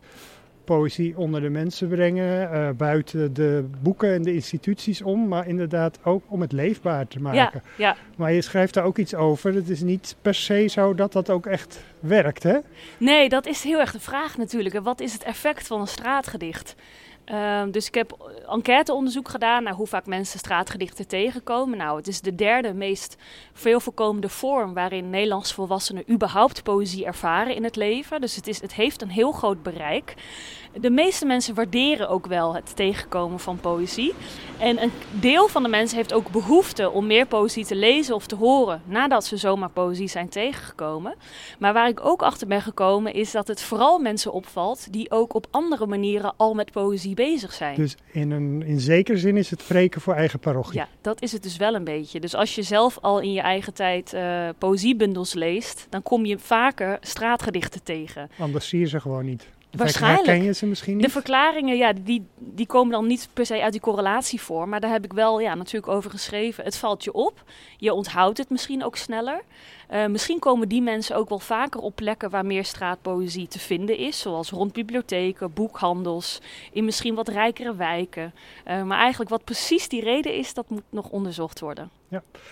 [0.63, 5.99] poëzie onder de mensen brengen, eh, buiten de boeken en de instituties om, maar inderdaad
[6.03, 7.61] ook om het leefbaar te Ja, maken.
[7.77, 9.53] ja, Maar je schrijft daar ook iets over.
[9.53, 12.57] Het is niet per se zo dat dat ook echt werkt, hè?
[12.97, 14.75] Nee, dat is heel erg de vraag natuurlijk.
[14.75, 16.75] En Wat is het effect van een straatgedicht?
[17.29, 21.77] Ehm, dus ik heb enquêteonderzoek gedaan naar hoe vaak mensen straatgedichten tegenkomen.
[21.77, 23.15] Nou, het is de derde meest
[23.53, 28.21] veel voorkomende vorm waarin Nederlandse volwassenen überhaupt poëzie ervaren in het leven.
[28.21, 30.13] Dus het, is, het heeft een heel groot bereik.
[30.73, 34.13] De meeste mensen waarderen ook wel het tegenkomen van poëzie.
[34.57, 38.27] En een deel van de mensen heeft ook behoefte om meer poëzie te lezen of
[38.27, 41.15] te horen nadat ze zomaar poëzie zijn tegengekomen.
[41.59, 45.33] Maar waar ik ook achter ben gekomen is dat het vooral mensen opvalt die ook
[45.33, 47.75] op andere manieren al met poëzie bezig zijn.
[47.75, 50.79] Dus in, een, in zekere zin is het preken voor eigen parochie.
[50.79, 52.19] Ja, dat is het dus wel een beetje.
[52.19, 56.37] Dus als je zelf al in je eigen tijd eh, poëziebundels leest, dan kom je
[56.37, 58.29] vaker straatgedichten tegen.
[58.39, 59.47] Anders zie je ze gewoon niet.
[59.71, 60.25] Waarschijnlijk.
[60.25, 61.05] Herken je ze misschien niet?
[61.05, 64.69] De verklaringen, ja, die, die komen dan niet per se uit die correlatie voor.
[64.69, 66.63] Maar daar heb ik wel ja, natuurlijk over geschreven.
[66.63, 67.43] Het valt je op.
[67.77, 69.41] Je onthoudt het misschien ook sneller.
[69.87, 73.97] Eh, misschien komen die mensen ook wel vaker op plekken waar meer straatpoëzie te vinden
[73.97, 74.19] is.
[74.19, 78.33] Zoals rond bibliotheken, boekhandels, in misschien wat rijkere wijken.
[78.63, 81.89] Eh, maar eigenlijk wat precies die reden is, dat moet nog onderzocht worden.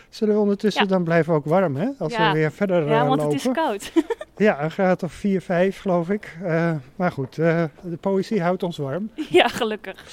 [0.09, 0.89] Zullen we ondertussen Ja.
[0.89, 1.87] dan blijven ook warm, hè?
[1.99, 2.31] Als Ja.
[2.31, 3.35] we weer verder Ja, eh, want lopen.
[3.35, 3.91] het is koud.
[4.37, 6.37] Ja, een graad of 4, 5 geloof ik.
[6.43, 9.09] Eh, maar goed, eh, de poëzie houdt ons warm.
[9.29, 10.05] ja, gelukkig.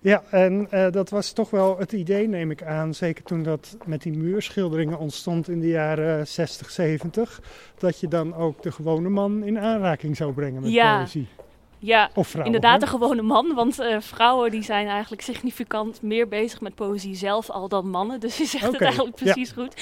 [0.00, 2.94] Ja, en eh, dat was toch wel het idee, neem ik aan.
[2.94, 7.40] Zeker toen dat met die muurschilderingen ontstond in de jaren 60, 70.
[7.78, 10.98] Dat je dan ook de gewone man in aanraking zou brengen met Ja.
[10.98, 11.28] poëzie.
[11.78, 12.34] Ja, Of.
[12.34, 12.82] Inderdaad, hè?
[12.82, 13.54] een gewone man.
[13.54, 18.20] Want eh, vrouwen die zijn eigenlijk significant meer bezig met poëzie zelf al dan mannen.
[18.20, 19.24] Dus je zegt het eigenlijk ja.
[19.24, 19.74] precies goed.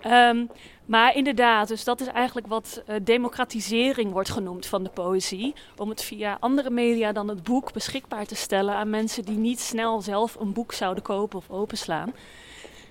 [0.00, 0.44] Ehm,
[0.84, 5.54] maar inderdaad, dus dat is eigenlijk wat eh, democratisering wordt genoemd van de poëzie.
[5.76, 9.60] Om het via andere media dan het boek beschikbaar te stellen aan mensen die niet
[9.60, 12.12] snel zelf een boek zouden kopen of openslaan.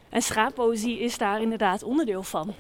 [0.09, 2.53] En straatpoëzie is daar inderdaad onderdeel van.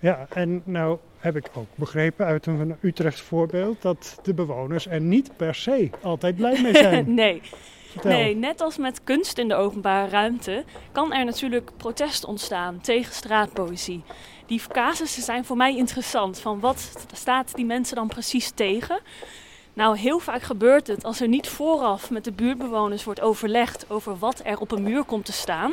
[0.00, 5.00] Ja, en nou heb ik ook begrepen uit een Utrechts voorbeeld dat de bewoners er
[5.00, 7.14] niet per se altijd blij mee zijn.
[7.14, 7.42] nee.
[7.90, 8.10] Vertel.
[8.10, 13.14] Nee, net als met kunst in de openbare ruimte kan er natuurlijk protest ontstaan tegen
[13.14, 14.02] straatpoëzie.
[14.46, 16.40] Die casussen zijn voor mij interessant.
[16.40, 19.00] Van wat staat die mensen dan precies tegen?
[19.72, 24.18] Nou, heel vaak gebeurt het als er niet vooraf met de buurtbewoners wordt overlegd over
[24.18, 25.72] wat er op een muur komt te staan.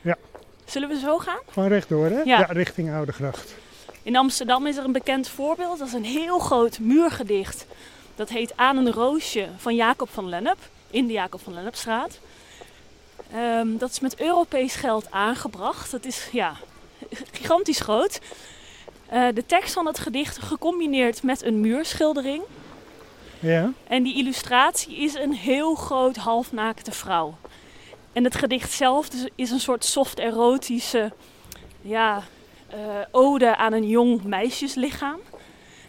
[0.00, 0.16] Ja.
[0.64, 1.40] Zullen we zo gaan?
[1.46, 2.20] Gewoon rechtdoor, hè?
[2.20, 2.46] Ja.
[2.50, 3.54] richting Oudegracht.
[4.04, 5.78] In Amsterdam is er een bekend voorbeeld.
[5.78, 7.66] Dat is een heel groot muurgedicht.
[8.14, 10.58] Dat heet Aan een roosje van Jacob van Lennep.
[10.90, 12.18] In de Jacob van Lennepstraat.
[13.32, 15.90] Ehm, dat is met Europees geld aangebracht.
[15.90, 16.56] Dat is ja,
[17.32, 18.20] gigantisch groot.
[19.06, 22.42] Eh, de tekst van het gedicht gecombineerd met een muurschildering.
[23.38, 27.34] Ja, En die illustratie is een heel groot halfnaakte vrouw.
[28.12, 31.12] En het gedicht zelf is een soort soft erotische
[31.80, 32.22] ja,
[32.74, 35.18] eh, ode aan een jong meisjeslichaam.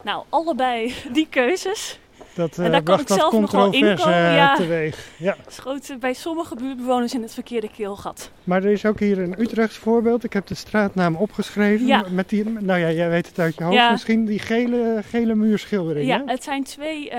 [0.03, 1.99] Nou, allebei die keuzes
[2.35, 4.55] dat En eh daar kan ik zelf nog wel controverse inkomen, eh, ja.
[4.55, 5.09] teweeg.
[5.17, 5.35] Ja.
[5.47, 8.31] schoten bij sommige buurtbewoners in het verkeerde keelgat.
[8.43, 10.23] Maar er is ook hier een Utrechts voorbeeld.
[10.23, 11.85] Ik heb de straatnaam opgeschreven.
[11.85, 12.05] Ja.
[12.11, 13.91] Met die, nou ja, jij weet het uit je hoofd Ja.
[13.91, 14.25] misschien.
[14.25, 16.07] Die gele, gele muurschildering.
[16.07, 16.31] Ja, hè?
[16.31, 17.11] het zijn twee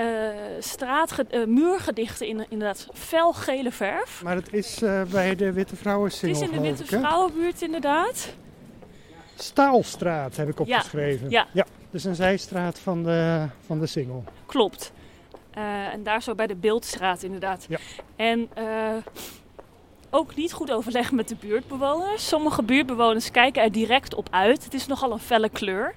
[0.59, 4.21] straatge- eh, muurgedichten in inderdaad felgele verf.
[4.23, 6.85] Maar het is bij de Witte Het Vrouwensingel, is in de Witte?
[6.85, 8.35] Vrouwenbuurt inderdaad.
[9.37, 11.29] Staalstraat heb ik opgeschreven.
[11.29, 11.47] ja.
[11.91, 14.23] Dus een zijstraat van de, van de Singel.
[14.45, 14.91] Klopt.
[15.51, 17.65] Eh, en daar zo bij de Beeldstraat inderdaad.
[17.69, 17.77] Ja.
[18.15, 18.95] En eh,
[20.09, 22.27] ook niet goed overleg met de buurtbewoners.
[22.27, 24.63] Sommige buurtbewoners kijken er direct op uit.
[24.63, 25.95] Het is nogal een felle kleur.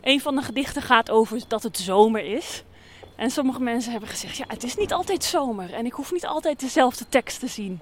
[0.00, 2.64] Een van de gedichten gaat over dat het zomer is.
[3.16, 5.72] En sommige mensen hebben gezegd, ja, het is niet altijd zomer.
[5.72, 7.80] En ik hoef niet altijd dezelfde tekst te zien.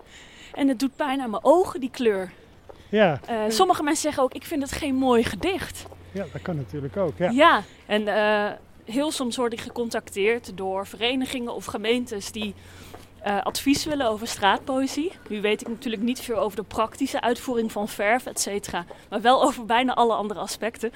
[0.53, 2.33] En het doet pijn aan mijn ogen, die kleur.
[2.93, 5.87] Ja, Eh, sommige mensen zeggen ook, ik vind het geen mooi gedicht.
[6.13, 7.19] ja, dat kan natuurlijk ook.
[7.19, 7.31] Ja.
[7.31, 8.51] Ja, en eh,
[8.85, 12.55] heel soms word ik gecontacteerd door verenigingen of gemeentes die
[13.23, 15.13] eh, advies willen over straatpoëzie.
[15.29, 19.21] Nu weet ik natuurlijk niet veel over de praktische uitvoering van verf, et cetera, maar
[19.21, 20.93] wel over bijna alle andere aspecten.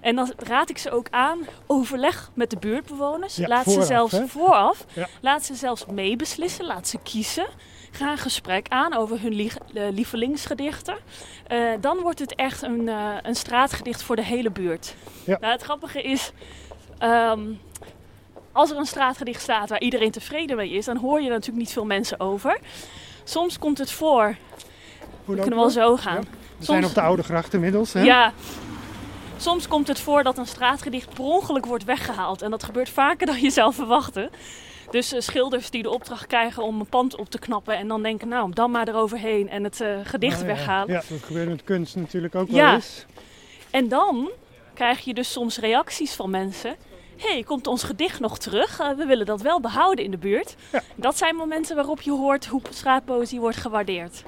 [0.00, 3.36] En dan raad ik ze ook aan, overleg met de buurtbewoners.
[3.36, 5.06] Ja, laat vooraf, ze zelfs vooraf, Ja.
[5.20, 7.46] laat ze zelfs meebeslissen, laat ze kiezen.
[7.96, 10.96] Gaan een gesprek aan over hun lie lievelingsgedichten.
[11.52, 14.94] Uh, dan wordt het echt een, uh, een straatgedicht voor de hele buurt.
[15.24, 15.38] Ja.
[15.40, 16.32] Nou, het grappige is,
[17.02, 17.60] um,
[18.52, 21.58] als er een straatgedicht staat waar iedereen tevreden mee is, dan hoor je er natuurlijk
[21.58, 22.58] niet veel mensen over.
[23.24, 24.36] Soms komt het voor.
[25.24, 26.20] We kunnen wel zo gaan.
[26.20, 26.26] We
[26.64, 27.92] Soms, zijn op de Oude Gracht inmiddels.
[27.92, 28.02] Hè?
[28.02, 28.32] Ja.
[29.36, 32.42] Soms komt het voor dat een straatgedicht per ongeluk wordt weggehaald.
[32.42, 34.30] En dat gebeurt vaker dan je zou verwachten.
[34.90, 38.02] Dus uh, schilders die de opdracht krijgen om een pand op te knappen en dan
[38.02, 40.92] denken, nou, dan maar eroverheen en het uh, gedicht oh, weghalen.
[40.92, 43.06] Ja, dat gebeurt met kunst natuurlijk ook wel eens.
[43.70, 44.30] En dan
[44.74, 46.76] krijg je dus soms reacties van mensen.
[47.16, 48.80] Hé, hey, komt ons gedicht nog terug?
[48.80, 50.56] Uh, we willen dat wel behouden in de buurt.
[50.94, 54.24] Dat zijn momenten waarop je hoort hoe straatpoëzie wordt gewaardeerd.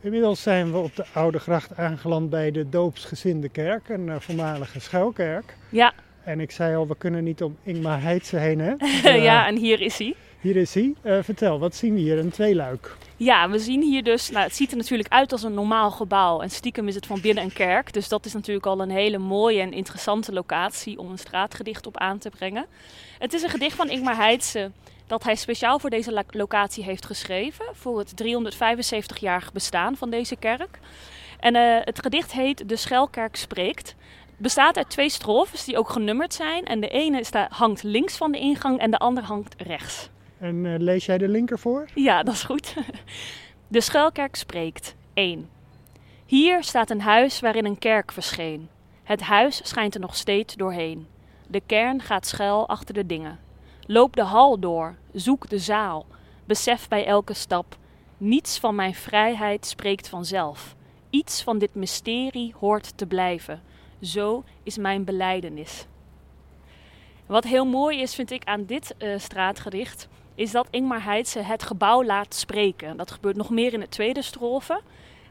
[0.00, 5.56] Inmiddels zijn we op de Oude Gracht aangeland bij de Doopsgezinde Kerk, een voormalige schuilkerk.
[5.68, 5.92] Ja.
[6.28, 8.74] En ik zei al, we kunnen niet om Ingmar Heitse heen, hè?
[9.28, 10.14] ja, en hier is hij.
[10.40, 10.94] Hier is hij.
[11.02, 12.18] Uh, vertel, wat zien we hier?
[12.18, 12.96] Een tweeluik.
[13.16, 16.40] Ja, we zien hier dus, nou, het ziet er natuurlijk uit als een normaal gebouw.
[16.40, 17.92] En stiekem is het van binnen een kerk.
[17.92, 21.96] Dus dat is natuurlijk al een hele mooie en interessante locatie om een straatgedicht op
[21.96, 22.66] aan te brengen.
[23.18, 24.70] Het is een gedicht van Ingmar Heitse
[25.06, 27.64] dat hij speciaal voor deze locatie heeft geschreven.
[27.72, 30.78] Voor het 375-jarig bestaan van deze kerk.
[31.40, 33.94] En uh, het gedicht heet De Schelkerk Spreekt
[34.38, 36.64] bestaat uit twee strofes die ook genummerd zijn.
[36.64, 40.10] En de ene staat, hangt links van de ingang en de andere hangt rechts.
[40.38, 41.88] En uh, lees jij de linker voor?
[41.94, 42.74] Ja, dat is goed.
[43.70, 44.94] De schuilkerk spreekt.
[45.14, 45.48] 1.
[46.26, 48.68] Hier staat een huis waarin een kerk verscheen.
[49.02, 51.06] Het huis schijnt er nog steeds doorheen.
[51.46, 53.38] De kern gaat schuil achter de dingen.
[53.86, 56.06] Loop de hal door, zoek de zaal.
[56.44, 57.76] Besef bij elke stap:
[58.16, 60.76] niets van mijn vrijheid spreekt vanzelf.
[61.10, 63.62] Iets van dit mysterie hoort te blijven.
[64.00, 65.86] Zo is mijn beleidenis.
[67.26, 71.62] Wat heel mooi is, vind ik, aan dit uh, straatgedicht, is dat Ingmar Heitse het
[71.62, 72.96] gebouw laat spreken.
[72.96, 74.80] Dat gebeurt nog meer in de tweede strofe.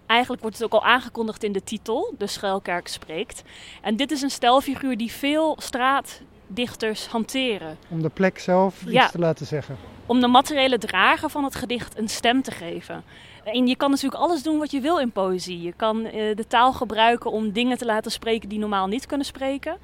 [0.05, 3.43] Eigenlijk wordt het ook al aangekondigd in de titel, De Schuilkerk spreekt.
[3.81, 7.77] En dit is een stelfiguur die veel straatdichters hanteren.
[7.89, 9.77] Om de plek zelf iets te laten zeggen.
[10.05, 13.03] Om de materiële drager van het gedicht een stem te geven.
[13.53, 15.61] En je kan natuurlijk alles doen wat je wil in poëzie.
[15.61, 19.25] Je kan uh, de taal gebruiken om dingen te laten spreken die normaal niet kunnen
[19.25, 19.77] spreken.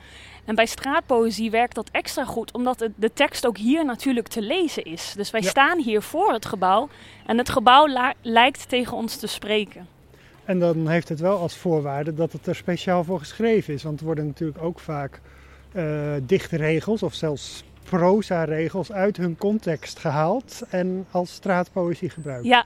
[0.45, 4.84] En bij straatpoëzie werkt dat extra goed, omdat de tekst ook hier natuurlijk te lezen
[4.84, 5.13] is.
[5.15, 5.49] Dus wij ja.
[5.49, 6.89] staan hier voor het gebouw
[7.26, 9.88] en het gebouw lijkt tegen ons te spreken.
[10.45, 13.84] En dan heeft het wel als voorwaarde dat het er speciaal voor geschreven is.
[13.84, 15.21] Want er worden natuurlijk ook vaak
[15.76, 22.45] uh, dichtregels of zelfs proza-regels uit hun context gehaald en als straatpoëzie gebruikt.
[22.45, 22.65] Ja,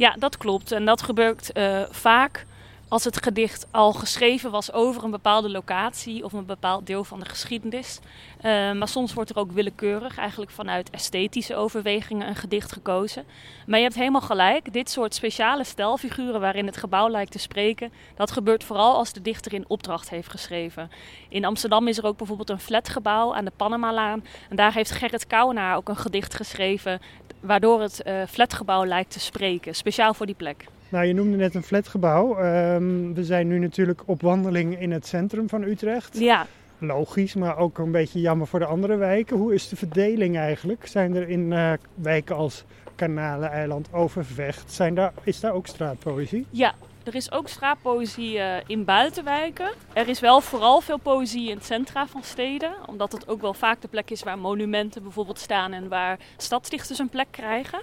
[0.00, 0.72] ja, dat klopt.
[0.72, 2.46] En dat gebeurt uh, vaak
[2.90, 7.20] als het gedicht al geschreven was over een bepaalde locatie of een bepaald deel van
[7.20, 8.00] de geschiedenis.
[8.36, 13.24] Uh, maar soms wordt er ook willekeurig, eigenlijk vanuit esthetische overwegingen, een gedicht gekozen.
[13.66, 17.92] Maar je hebt helemaal gelijk, dit soort speciale stelfiguren waarin het gebouw lijkt te spreken,
[18.16, 20.90] dat gebeurt vooral als de dichter in opdracht heeft geschreven.
[21.28, 24.24] In Amsterdam is er ook bijvoorbeeld een flatgebouw aan de Panamalaan.
[24.48, 27.00] En daar heeft Gerrit Kouwenaar ook een gedicht geschreven
[27.40, 30.66] waardoor het uh, flatgebouw lijkt te spreken, speciaal voor die plek.
[30.90, 32.44] Nou, je noemde net een flatgebouw.
[32.44, 36.18] Um, we zijn nu natuurlijk op wandeling in het centrum van Utrecht.
[36.18, 36.46] Ja.
[36.78, 39.36] Logisch, maar ook een beetje jammer voor de andere wijken.
[39.36, 40.86] Hoe is de verdeling eigenlijk?
[40.86, 46.46] Zijn er in uh, wijken als Kanalen, Eiland, Overvecht, zijn daar, is daar ook straatpoëzie?
[46.50, 46.74] Ja,
[47.04, 49.70] er is ook straatpoëzie uh, in buitenwijken.
[49.92, 52.72] Er is wel vooral veel poëzie in het centra van steden.
[52.86, 56.98] Omdat het ook wel vaak de plek is waar monumenten bijvoorbeeld staan en waar stadsdichters
[56.98, 57.80] een plek krijgen.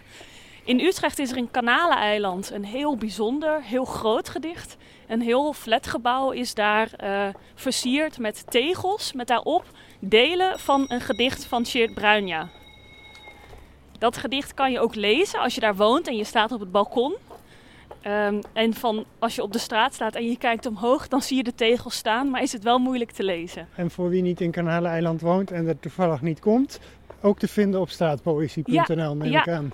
[0.67, 4.77] In Utrecht is er in Kanaleneiland een heel bijzonder, heel groot gedicht.
[5.07, 9.63] Een heel flatgebouw is daar uh, versierd met tegels, met daarop
[9.99, 12.49] delen van een gedicht van Sjeerd Bruinja.
[13.99, 16.71] Dat gedicht kan je ook lezen als je daar woont en je staat op het
[16.71, 17.15] balkon.
[18.07, 21.37] Um, en van als je op de straat staat en je kijkt omhoog, dan zie
[21.37, 23.67] je de tegels staan, maar is het wel moeilijk te lezen.
[23.75, 26.79] En voor wie niet in Kanaleneiland woont en er toevallig niet komt,
[27.21, 29.41] ook te vinden op straatpoëzie.nl ja, neem ja.
[29.41, 29.71] ik aan.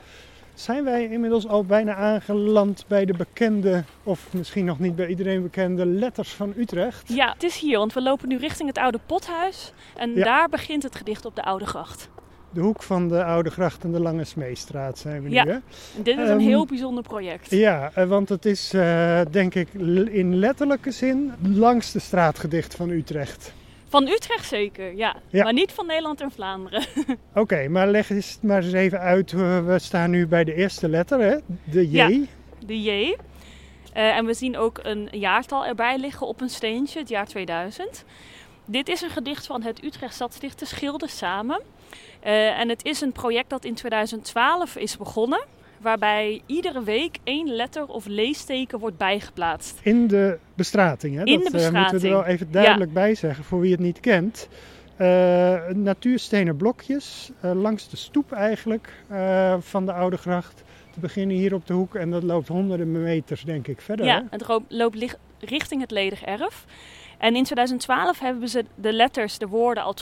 [0.54, 5.42] Zijn wij inmiddels al bijna aangeland bij de bekende, of misschien nog niet bij iedereen
[5.42, 7.14] bekende, letters van Utrecht?
[7.14, 9.74] Ja, het is hier, want we lopen nu richting het oude pothuis.
[9.96, 10.24] En ja.
[10.24, 12.10] daar begint het gedicht op de Oude Gracht.
[12.50, 15.44] De hoek van de Oude Gracht en de Lange Smeestraat zijn we ja.
[15.44, 15.52] nu.
[15.52, 15.58] Hè?
[16.04, 17.50] Dit is een um, heel bijzonder project.
[17.50, 19.74] Ja, want het is uh, denk ik
[20.12, 23.54] in letterlijke zin langs de straatgedicht van Utrecht.
[23.94, 25.16] Van Utrecht zeker, ja.
[25.30, 25.44] ja.
[25.44, 26.82] Maar niet van Nederland en Vlaanderen.
[27.06, 29.32] Oké, okay, maar leg eens maar eens even uit.
[29.32, 31.38] We staan nu bij de eerste letter, hè?
[31.64, 31.96] De J.
[31.96, 32.08] Ja,
[32.66, 32.90] de J.
[32.90, 38.06] Uh, en we zien ook een jaartal erbij liggen op een steentje, het jaar 2000.
[38.66, 41.62] Dit is een gedicht van het Utrecht Stadsdichter Schilder Samen.
[42.26, 45.46] Uh, en het is een project dat in 2012 is begonnen.
[45.84, 49.80] Waarbij iedere week één letter of leesteken wordt bijgeplaatst.
[49.84, 51.24] In de bestrating, hè?
[51.24, 53.80] In dat de eh, moeten we er wel even duidelijk bij zeggen voor wie het
[53.80, 54.48] niet kent.
[55.00, 60.64] Uh, natuurstenen blokjes uh, langs de stoep eigenlijk uh, van de Oude Gracht.
[60.92, 64.06] Te beginnen hier op de hoek en dat loopt honderden meters denk ik verder.
[64.06, 64.24] Ja, hè?
[64.30, 66.66] het loopt richting het ledig erf.
[67.18, 69.94] En in 2012 hebben ze de letters, de woorden al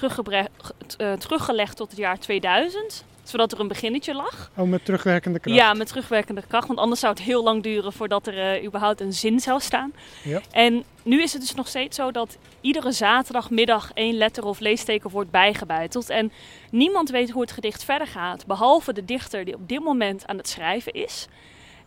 [1.18, 4.52] teruggelegd tot het jaar 2000 zodat er een beginnetje lag.
[4.58, 5.58] Oh, met terugwerkende kracht?
[5.58, 6.68] Ja, met terugwerkende kracht.
[6.68, 9.94] Want anders zou het heel lang duren voordat er uh, überhaupt een zin zou staan.
[10.24, 10.42] Ja.
[10.52, 15.10] En nu is het dus nog steeds zo dat iedere zaterdagmiddag één letter of leesteken
[15.10, 16.10] wordt bijgebuiteld.
[16.10, 16.32] En
[16.72, 20.38] niemand weet hoe het gedicht verder gaat, behalve de dichter die op dit moment aan
[20.38, 21.28] het schrijven is.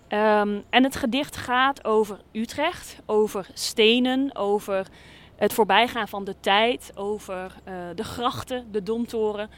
[0.08, 4.86] Um, en het gedicht gaat over Utrecht, over stenen, over
[5.44, 9.50] het voorbijgaan van de tijd, over uh, de grachten, de domtoren.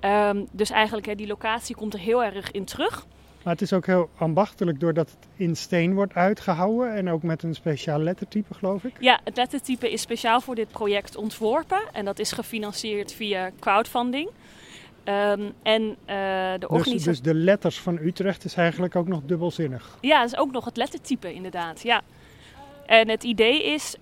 [0.00, 3.06] Um, dus eigenlijk, hè, die locatie komt er heel erg in terug.
[3.42, 7.42] Maar het is ook heel ambachtelijk doordat het in steen wordt uitgehouwen en ook met
[7.42, 8.92] een speciaal lettertype, geloof ik.
[8.98, 14.28] Ja, het lettertype is speciaal voor dit project ontworpen en dat is gefinancierd via crowdfunding.
[15.04, 15.96] Um, en uh,
[16.58, 16.94] de organisatie.
[16.94, 19.98] Dus, dus de letters van Utrecht is eigenlijk ook nog dubbelzinnig.
[20.00, 21.82] Ja, dat is ook nog het lettertype inderdaad.
[21.82, 22.02] Ja.
[22.86, 23.96] En het idee is,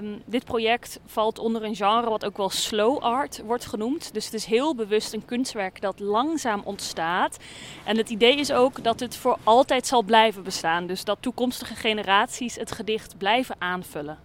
[0.00, 4.14] um, dit project valt onder een genre wat ook wel slow art wordt genoemd.
[4.14, 7.36] Dus het is heel bewust een kunstwerk dat langzaam ontstaat.
[7.84, 10.86] En het idee is ook dat het voor altijd zal blijven bestaan.
[10.86, 14.18] Dus dat toekomstige generaties het gedicht blijven aanvullen.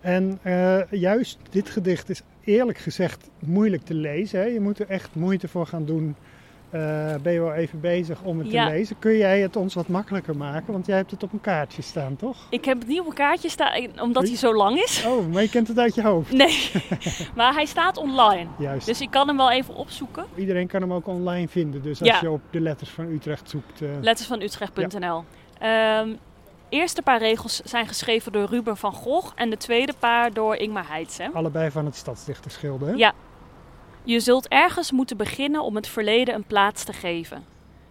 [0.00, 4.40] En uh, juist dit gedicht is eerlijk gezegd moeilijk te lezen.
[4.40, 4.46] Hè?
[4.46, 6.16] Je moet er echt moeite voor gaan doen
[6.70, 8.98] uh, ben je wel even bezig om het te lezen.
[8.98, 10.72] Kun jij het ons wat makkelijker maken?
[10.72, 12.36] Want jij hebt het op een kaartje staan, toch?
[12.50, 15.04] Ik heb het niet op een kaartje staan, omdat hij zo lang is.
[15.06, 16.32] Oh, maar je kent het uit je hoofd?
[16.32, 16.70] Nee,
[17.36, 18.46] maar hij staat online.
[18.58, 18.86] Juist.
[18.86, 20.24] Dus ik kan hem wel even opzoeken.
[20.34, 21.82] Iedereen kan hem ook online vinden.
[21.82, 22.18] Dus als ja.
[22.20, 23.80] je op de letters van Utrecht zoekt.
[23.80, 23.88] Uh...
[24.00, 25.24] Letters van Utrecht.nl.
[25.60, 26.00] Ja.
[26.00, 26.18] Um,
[26.68, 30.88] eerste paar regels zijn geschreven door Ruben van Gogh en de tweede paar door Ingmar
[30.88, 31.30] Heitse.
[31.32, 32.92] Allebei van het Stadsdichterschilde, hè?
[32.92, 33.12] Ja,
[34.04, 37.44] je zult ergens moeten beginnen om het verleden een plaats te geven.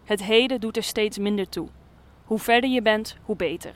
[0.03, 1.67] Het heden doet er steeds minder toe.
[2.23, 3.71] Hoe verder je bent, hoe beter.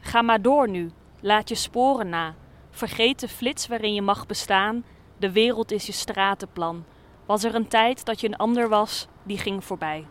[0.00, 0.90] Ga maar door nu.
[1.20, 2.34] Laat je sporen na.
[2.70, 4.84] Vergeet de flits waarin je mag bestaan.
[5.18, 6.84] De wereld is je stratenplan.
[7.26, 10.04] Was er een tijd dat je een ander was, die ging voorbij.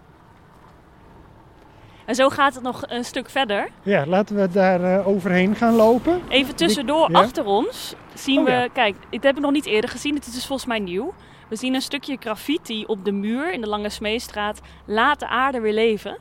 [2.05, 3.69] En zo gaat het nog een stuk verder.
[3.84, 6.21] Ja, laten we daar uh, overheen gaan lopen.
[6.30, 7.19] Even tussendoor, ja.
[7.19, 8.51] achter ons, zien oh, we...
[8.51, 8.67] Ja.
[8.67, 10.15] Kijk, ik heb het nog niet eerder gezien.
[10.15, 11.13] Het is dus volgens mij nieuw.
[11.50, 14.60] We zien een stukje graffiti op de muur in de Lange Smeestraat.
[14.86, 16.18] Laat de aarde weer leven.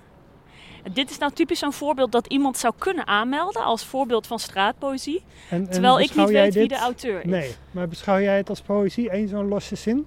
[0.92, 5.22] Dit is nou typisch zo'n voorbeeld dat iemand zou kunnen aanmelden als voorbeeld van straatpoëzie.
[5.50, 6.54] En, en terwijl ik niet weet dit?
[6.54, 7.30] wie de auteur is.
[7.30, 9.14] Nee, maar beschouw jij het als poëzie?
[9.14, 10.06] Eén zo'n losse zin?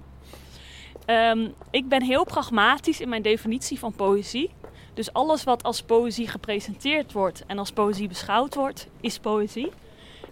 [1.06, 4.50] Um, ik ben heel pragmatisch in mijn definitie van poëzie.
[4.94, 9.70] Dus alles wat als poëzie gepresenteerd wordt en als poëzie beschouwd wordt, is poëzie.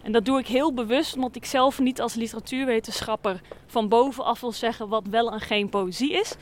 [0.02, 4.52] En dat doe ik heel bewust, omdat ik zelf niet als literatuurwetenschapper van bovenaf wil
[4.52, 6.34] zeggen wat wel en geen poëzie is.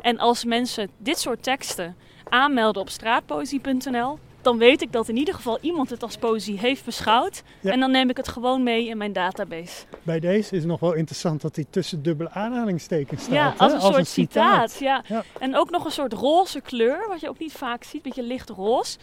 [0.00, 1.96] En als mensen dit soort teksten
[2.28, 6.84] aanmelden op straatpoëzie.nl, dan weet ik dat in ieder geval iemand het als poëzie heeft
[6.84, 7.42] beschouwd.
[7.62, 9.84] En dan neem ik het gewoon mee in mijn database.
[10.02, 13.34] Bij deze is nog wel interessant dat hij tussen dubbele aanhalingstekens staat.
[13.34, 14.78] Ja, als een soort citaat.
[14.78, 15.02] ja.
[15.06, 15.24] ja.
[15.38, 18.22] En ook nog een soort roze kleur, wat je ook niet vaak ziet, een beetje
[18.22, 18.98] licht roze.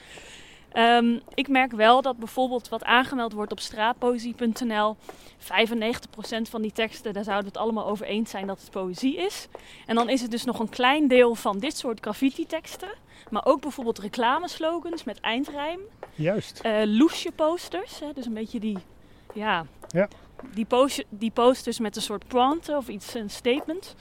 [0.73, 4.95] Um, ik merk wel dat bijvoorbeeld wat aangemeld wordt op straatpoëzie.nl,
[5.39, 9.17] 95% van die teksten, daar zouden we het allemaal over eens zijn dat het poëzie
[9.17, 9.47] is.
[9.85, 12.89] En dan is het dus nog een klein deel van dit soort graffiti-teksten.
[13.29, 15.79] Maar ook bijvoorbeeld reclameslogans met eindrijm.
[16.15, 16.61] Juist.
[16.65, 18.77] Uh, loesje posters, hè, dus een beetje die,
[19.33, 20.07] ja, ja.
[20.53, 23.95] Die, post die posters met een soort prompt of iets, een statement.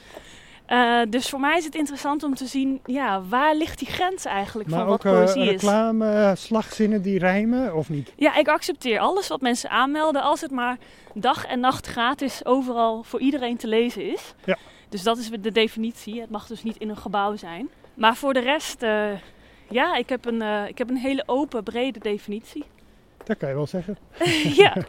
[0.68, 4.24] Uh, dus voor mij is het interessant om te zien, ja, waar ligt die grens
[4.24, 6.10] eigenlijk maar van wat ook, poëzie uh, reclame, is.
[6.12, 8.12] reclame, slagzinnen die rijmen of niet?
[8.16, 10.76] Ja, ik accepteer alles wat mensen aanmelden als het maar
[11.14, 14.34] dag en nacht gratis overal voor iedereen te lezen is.
[14.44, 14.56] Ja.
[14.88, 16.20] Dus dat is de definitie.
[16.20, 17.68] Het mag dus niet in een gebouw zijn.
[17.94, 19.08] Maar voor de rest, uh,
[19.68, 22.64] ja, ik heb, een, ik heb een hele open, brede definitie.
[23.24, 23.98] Dat kan je wel zeggen.
[24.62, 24.76] ja.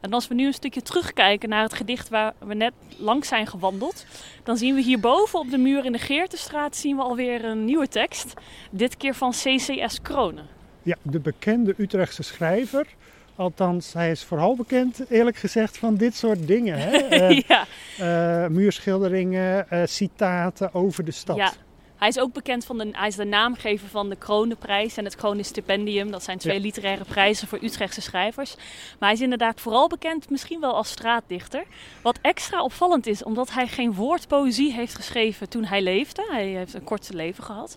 [0.00, 3.46] En als we nu een stukje terugkijken naar het gedicht waar we net langs zijn
[3.46, 4.06] gewandeld,
[4.42, 7.88] dan zien we hierboven op de muur in de Geertenstraat zien we alweer een nieuwe
[7.88, 8.34] tekst.
[8.70, 10.46] Dit keer van CCS Kronen.
[10.82, 12.86] Ja, de bekende Utrechtse schrijver.
[13.34, 16.78] Althans, hij is vooral bekend, eerlijk gezegd, van dit soort dingen.
[16.78, 17.30] Hè?
[17.30, 17.66] Uh, ja.
[18.00, 21.36] Uh, muurschilderingen, uh, citaten over de stad.
[21.36, 21.52] Ja.
[22.00, 25.16] Hij is ook bekend van de, hij is de naamgever van de Kronenprijs en het
[25.16, 26.10] Kronenstipendium.
[26.10, 28.54] Dat zijn twee literaire prijzen voor Utrechtse schrijvers.
[28.98, 31.64] Maar hij is inderdaad vooral bekend misschien wel als straatdichter.
[32.02, 36.26] Wat extra opvallend is, omdat hij geen woord poëzie heeft geschreven toen hij leefde.
[36.30, 37.74] Hij heeft een korte leven gehad.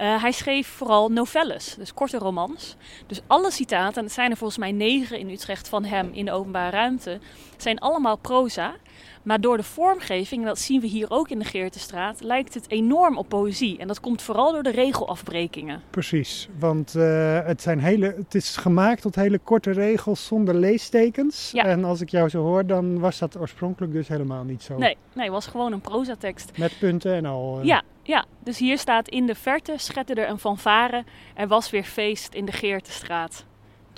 [0.00, 2.76] Uh, hij schreef vooral novelles, dus korte romans.
[3.06, 6.24] Dus alle citaten, en het zijn er volgens mij negen in Utrecht van hem in
[6.24, 7.20] de openbare ruimte,
[7.56, 8.74] zijn allemaal proza.
[9.22, 12.70] Maar door de vormgeving, en dat zien we hier ook in de Geertestraat, lijkt het
[12.70, 13.78] enorm op poëzie.
[13.78, 15.82] En dat komt vooral door de regelafbrekingen.
[15.90, 21.50] Precies, want uh, het, zijn hele, het is gemaakt tot hele korte regels zonder leestekens.
[21.52, 21.64] Ja.
[21.64, 24.78] En als ik jou zo hoor, dan was dat oorspronkelijk dus helemaal niet zo.
[24.78, 26.58] Nee, nee het was gewoon een prozatekst.
[26.58, 27.58] Met punten en al.
[27.58, 27.64] Uh...
[27.64, 31.04] Ja, ja, dus hier staat in de verte schetterde een fanfare.
[31.34, 33.44] Er was weer feest in de Geertestraat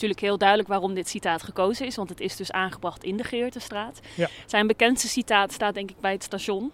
[0.00, 3.24] natuurlijk heel duidelijk waarom dit citaat gekozen is, want het is dus aangebracht in de
[3.24, 4.00] Geertestraat.
[4.16, 4.28] Ja.
[4.46, 6.72] Zijn bekendste citaat staat denk ik bij het station.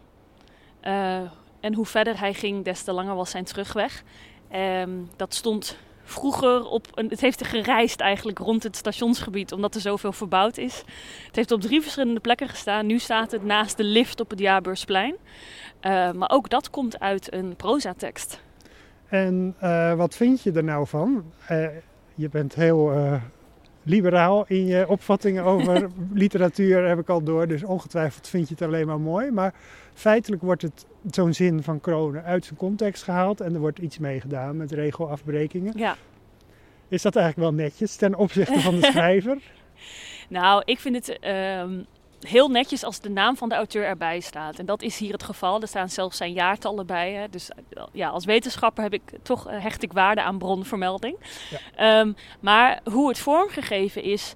[0.84, 1.20] Uh,
[1.60, 4.02] en hoe verder hij ging, des te langer was zijn terugweg.
[4.54, 9.80] Um, dat stond vroeger op een, het heeft gereisd eigenlijk rond het stationsgebied omdat er
[9.80, 10.82] zoveel verbouwd is.
[11.26, 12.86] Het heeft op drie verschillende plekken gestaan.
[12.86, 15.16] Nu staat het naast de lift op het Jaarbeursplein.
[15.82, 18.40] Uh, maar ook dat komt uit een prozatekst.
[19.08, 21.32] En uh, wat vind je er nou van?
[21.50, 21.66] Uh,
[22.16, 23.22] je bent heel uh,
[23.82, 27.46] liberaal in je opvattingen over literatuur, heb ik al door.
[27.46, 29.30] Dus ongetwijfeld vind je het alleen maar mooi.
[29.30, 29.54] Maar
[29.94, 33.98] feitelijk wordt het zo'n zin van Kronen uit zijn context gehaald en er wordt iets
[33.98, 35.72] mee gedaan met regelafbrekingen.
[35.76, 35.96] Ja.
[36.88, 39.38] Is dat eigenlijk wel netjes ten opzichte van de schrijver?
[40.28, 41.18] nou, ik vind het.
[41.24, 41.64] Uh,
[42.20, 44.58] heel netjes als de naam van de auteur erbij staat.
[44.58, 45.60] En dat is hier het geval.
[45.60, 47.12] Er staan zelfs zijn jaartallen bij.
[47.12, 47.28] Hè.
[47.28, 47.50] Dus
[47.92, 51.18] ja, als wetenschapper heb ik toch eh, hecht ik waarde aan bronvermelding.
[51.76, 52.00] Ja.
[52.00, 54.34] Um, maar hoe het vormgegeven is,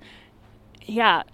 [0.78, 1.24] ja,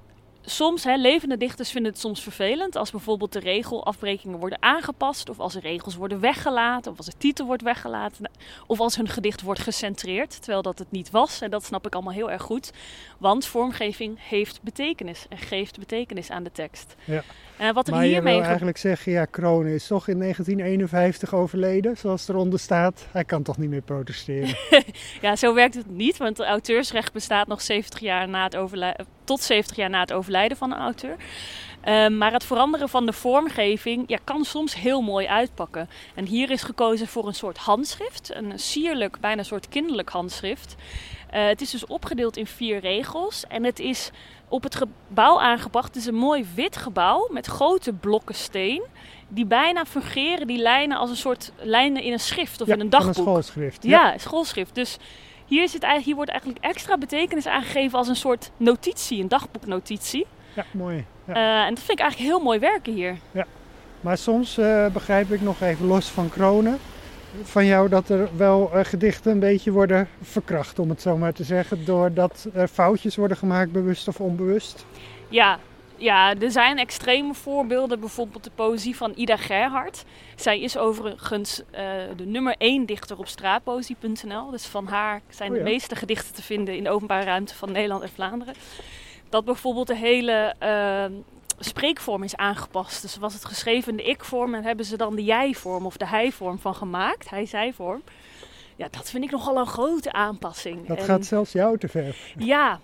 [0.48, 5.38] soms, hè, levende dichters vinden het soms vervelend als bijvoorbeeld de regelafbrekingen worden aangepast, of
[5.38, 8.30] als er regels worden weggelaten, of als de titel wordt weggelaten,
[8.66, 11.40] of als hun gedicht wordt gecentreerd, terwijl dat het niet was.
[11.40, 12.72] En dat snap ik allemaal heel erg goed,
[13.18, 16.94] want vormgeving heeft betekenis en geeft betekenis aan de tekst.
[17.04, 17.22] Ja.
[17.60, 21.34] Uh, wat er maar hiermee je wil eigenlijk zeggen, ja, Kroon is toch in 1951
[21.34, 23.06] overleden, zoals eronder staat.
[23.10, 24.56] Hij kan toch niet meer protesteren?
[25.20, 29.06] ja, zo werkt het niet, want het auteursrecht bestaat nog 70 jaar na het overlijden,
[29.24, 31.16] tot 70 jaar na het overlijden van een auteur.
[31.88, 35.88] Um, maar het veranderen van de vormgeving ja, kan soms heel mooi uitpakken.
[36.14, 40.76] En hier is gekozen voor een soort handschrift, een sierlijk, bijna een soort kinderlijk handschrift.
[41.36, 44.10] Uh, het is dus opgedeeld in vier regels en het is
[44.48, 45.86] op het gebouw aangebracht.
[45.86, 48.82] Het is een mooi wit gebouw met grote blokken steen.
[49.28, 52.90] Die bijna fungeren, die lijnen als een soort lijnen in een schrift of in een
[52.90, 53.16] dagboek.
[53.16, 53.82] een schoolschrift.
[53.82, 53.90] Ja.
[54.10, 54.74] ja, schoolschrift.
[54.74, 54.96] Dus
[55.46, 60.26] hier, zit eigenlijk, hier wordt eigenlijk extra betekenis aangegeven als een soort notitie, een dagboeknotitie.
[60.54, 61.04] Ja, mooi.
[61.26, 61.34] Ja.
[61.34, 63.16] Uh, en dat vind ik eigenlijk heel mooi werken hier.
[63.30, 63.46] Ja,
[64.00, 66.78] maar soms uh, begrijp ik nog even los van kronen
[67.42, 71.32] van jou dat er wel uh, gedichten een beetje worden verkracht, om het zo maar
[71.32, 74.86] te zeggen, doordat er foutjes worden gemaakt, bewust of onbewust?
[75.28, 75.58] Ja,
[75.96, 80.04] ja, er zijn extreme voorbeelden, bijvoorbeeld de poëzie van Ida Gerhard.
[80.34, 81.78] Zij is overigens uh,
[82.16, 84.50] de nummer één dichter op straatpoëzie.nl.
[84.50, 87.72] Dus van haar zijn oh de meeste gedichten te vinden in de openbare ruimte van
[87.72, 88.54] Nederland en Vlaanderen.
[89.28, 91.18] Dat bijvoorbeeld de hele uh,
[91.58, 93.02] spreekvorm is aangepast.
[93.02, 96.58] Dus was het geschreven de ik-vorm en hebben ze dan de jij-vorm of de hij-vorm
[96.58, 98.02] van gemaakt, hij-zij-vorm.
[98.76, 100.86] Ja, dat vind ik nogal een grote aanpassing.
[100.86, 102.16] Dat gaat zelfs jou te ver.
[102.38, 102.80] Ja,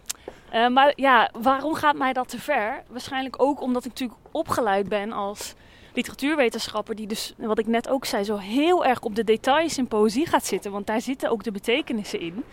[0.53, 2.83] uh, maar ja, waarom gaat mij dat te ver?
[2.89, 5.55] Waarschijnlijk ook omdat ik natuurlijk opgeleid ben als
[5.95, 9.89] literatuurwetenschapper, die dus, wat ik net ook zei, zo heel erg op de details in
[9.89, 10.73] poëzie gaat zitten.
[10.73, 12.45] Want daar zitten ook de betekenissen in.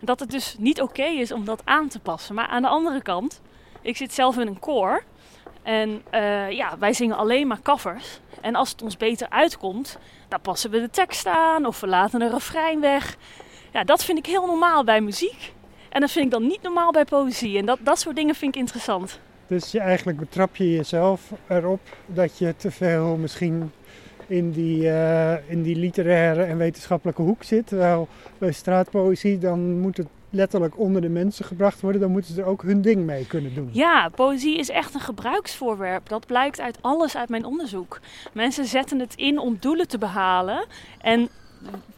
[0.00, 2.34] Dat het dus niet oké is om dat aan te passen.
[2.34, 3.40] Maar aan de andere kant,
[3.80, 5.04] ik zit zelf in een koor.
[5.62, 8.20] En uh, ja, wij zingen alleen maar covers.
[8.40, 9.98] En als het ons beter uitkomt,
[10.28, 13.16] dan passen we de tekst aan of we laten een refrein weg.
[13.72, 15.52] Ja, dat vind ik heel normaal bij muziek.
[15.88, 17.58] En dat vind ik dan niet normaal bij poëzie.
[17.58, 19.20] En dat, dat soort dingen vind ik interessant.
[19.46, 23.72] Dus je, eigenlijk betrap je jezelf erop dat je te veel misschien
[24.26, 27.66] in die, uh, in die literaire en wetenschappelijke hoek zit.
[27.66, 28.08] Terwijl
[28.38, 32.46] bij straatpoëzie dan moet het letterlijk onder de mensen gebracht worden, dan moeten ze er
[32.46, 33.68] ook hun ding mee kunnen doen.
[33.72, 36.08] Ja, poëzie is echt een gebruiksvoorwerp.
[36.08, 38.00] Dat blijkt uit alles uit mijn onderzoek.
[38.32, 40.66] Mensen zetten het in om doelen te behalen.
[41.00, 41.28] En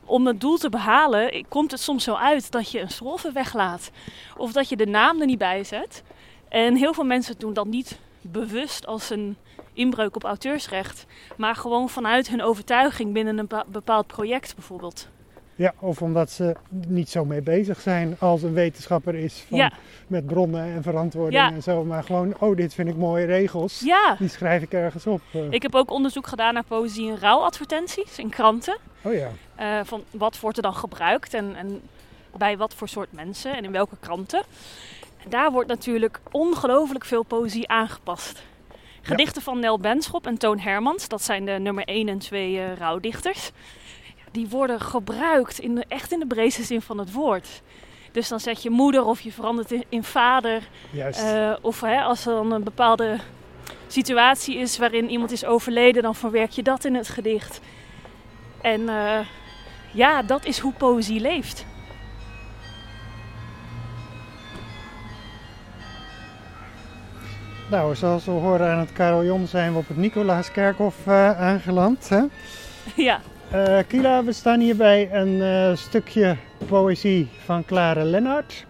[0.05, 3.91] om het doel te behalen, komt het soms zo uit dat je een strofe weglaat.
[4.37, 6.03] Of dat je de naam er niet bij zet.
[6.49, 9.37] En heel veel mensen doen dat niet bewust als een
[9.72, 11.07] inbreuk op auteursrecht.
[11.37, 15.09] Maar gewoon vanuit hun overtuiging binnen een bepaald project bijvoorbeeld.
[15.57, 19.71] Ja, of omdat ze niet zo mee bezig zijn als een wetenschapper is van,
[20.07, 21.85] met bronnen en verantwoording en zo.
[21.85, 23.81] Maar gewoon, oh, dit vind ik mooie regels.
[23.81, 24.17] Ja.
[24.19, 25.21] Die schrijf ik ergens op.
[25.33, 25.41] Eh.
[25.51, 28.77] Ik heb ook onderzoek gedaan naar poëzie in rouwadvertenties in kranten.
[29.03, 29.31] Oh ja.
[29.61, 31.81] Uh, van wat wordt er dan gebruikt en, en
[32.37, 34.43] bij wat voor soort mensen en in welke kranten.
[35.25, 38.43] En daar wordt natuurlijk ongelooflijk veel poëzie aangepast.
[39.03, 42.77] Gedichten van Nel Benschop en Toon Hermans, dat zijn de nummer 1 en 2 uh,
[42.77, 43.53] rouwdichters
[44.35, 47.62] die worden gebruikt in de, echt in de breedste zin van het woord.
[48.12, 50.68] Dus dan zet je moeder of je verandert in, in vader.
[50.91, 51.22] Juist.
[51.22, 53.18] Uh, of hè, als er dan een bepaalde
[53.87, 57.61] situatie is waarin iemand is overleden, dan verwerk je dat in het gedicht.
[58.61, 59.18] En uh,
[59.93, 61.64] ja, dat is hoe poëzie leeft.
[67.70, 72.09] Nou, zoals we horen aan het carillon zijn we op het Nicolaaskerkhof uh, aangeland.
[72.09, 72.22] Hè?
[72.95, 73.20] Ja.
[73.53, 76.37] Uh, Kila, we staan hier bij een uh, stukje
[76.67, 78.67] poëzie van Clara Lennart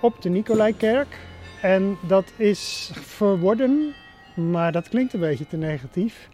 [0.00, 1.18] op de Nicolaikerk.
[1.62, 3.94] En dat is verworden,
[4.34, 6.28] maar dat klinkt een beetje te negatief,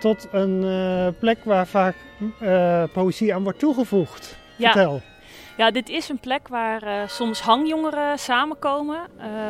[0.00, 1.94] tot een uh, plek waar vaak
[2.92, 4.36] poëzie aan wordt toegevoegd.
[4.56, 4.72] Ja.
[4.72, 5.00] Vertel.
[5.56, 9.00] Ja, dit is een plek waar soms hangjongeren samenkomen.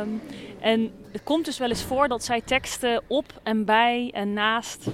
[0.01, 0.23] Um,
[0.61, 4.87] en het komt dus wel eens voor dat zij teksten op en bij en naast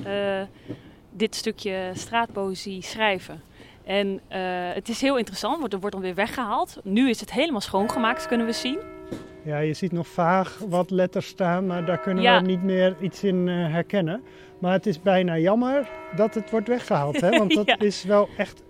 [1.13, 3.43] dit stukje straatpoëzie schrijven.
[3.85, 4.39] En uh,
[4.75, 6.81] het is heel interessant, want er wordt dan weer weggehaald.
[6.85, 8.79] Nu is het helemaal schoongemaakt, kunnen we zien.
[9.45, 13.25] Ja, je ziet nog vaag wat letters staan, maar daar kunnen we niet meer iets
[13.25, 14.23] in uh, herkennen.
[14.59, 17.31] Maar het is bijna jammer dat het wordt weggehaald, hè?
[17.31, 18.63] want dat is wel echt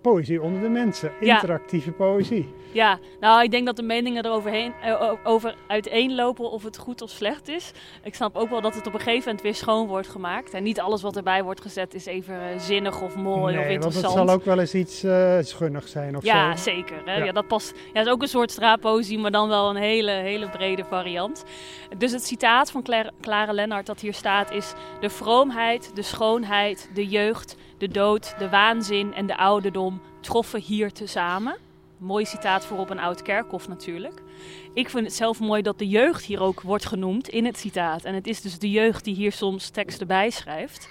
[0.00, 1.12] poëzie onder de mensen.
[1.20, 2.54] Interactieve poëzie.
[2.74, 7.10] Ja, nou ik denk dat de meningen eroverheen uh, over uiteenlopen of het goed of
[7.10, 7.72] slecht is.
[8.02, 10.54] Ik snap ook wel dat het op een gegeven moment weer schoon wordt gemaakt.
[10.54, 14.04] En niet alles wat erbij wordt gezet is even uh, zinnig of mooi of interessant.
[14.04, 17.16] want het zal ook wel eens iets uh, schunnigs zijn of ja, Zeker, hè?
[17.16, 17.24] Ja.
[17.24, 17.32] ja.
[17.32, 17.72] dat past.
[17.76, 21.44] Ja, het is ook een soort straatpoëzie, maar dan wel een hele, hele brede variant.
[21.98, 24.72] Dus het citaat van Claire, Clara Lennart dat hier staat is...
[25.00, 30.92] De vroomheid, de schoonheid, de jeugd, de dood, de waanzin en de ouderdom troffen hier
[30.92, 31.56] tezamen.
[32.04, 34.22] Mooi citaat voor op een oud kerkhof natuurlijk.
[34.74, 38.04] Ik vind het zelf mooi dat de jeugd hier ook wordt genoemd in het citaat.
[38.04, 40.88] En het is dus de jeugd die hier soms teksten bijschrijft.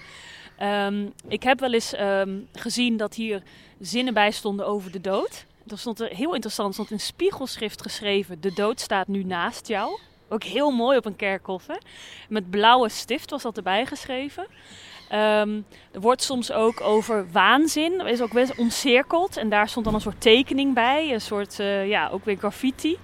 [0.62, 3.44] Um, ik heb wel eens um, gezien dat hier
[3.80, 5.46] zinnen bij stonden over de dood.
[5.68, 10.00] Er stond er heel interessant, stond in spiegelschrift geschreven: De dood staat nu naast jou.
[10.30, 11.68] Ook heel mooi op een kerkhof.
[11.68, 11.78] Hè?
[12.30, 14.48] Met blauwe stift was dat erbij geschreven.
[15.14, 19.38] Um, er wordt soms ook over waanzin, is ook best omcirkeld.
[19.38, 22.98] En daar stond dan een soort tekening bij, een soort, uh, ja, ook weer graffiti.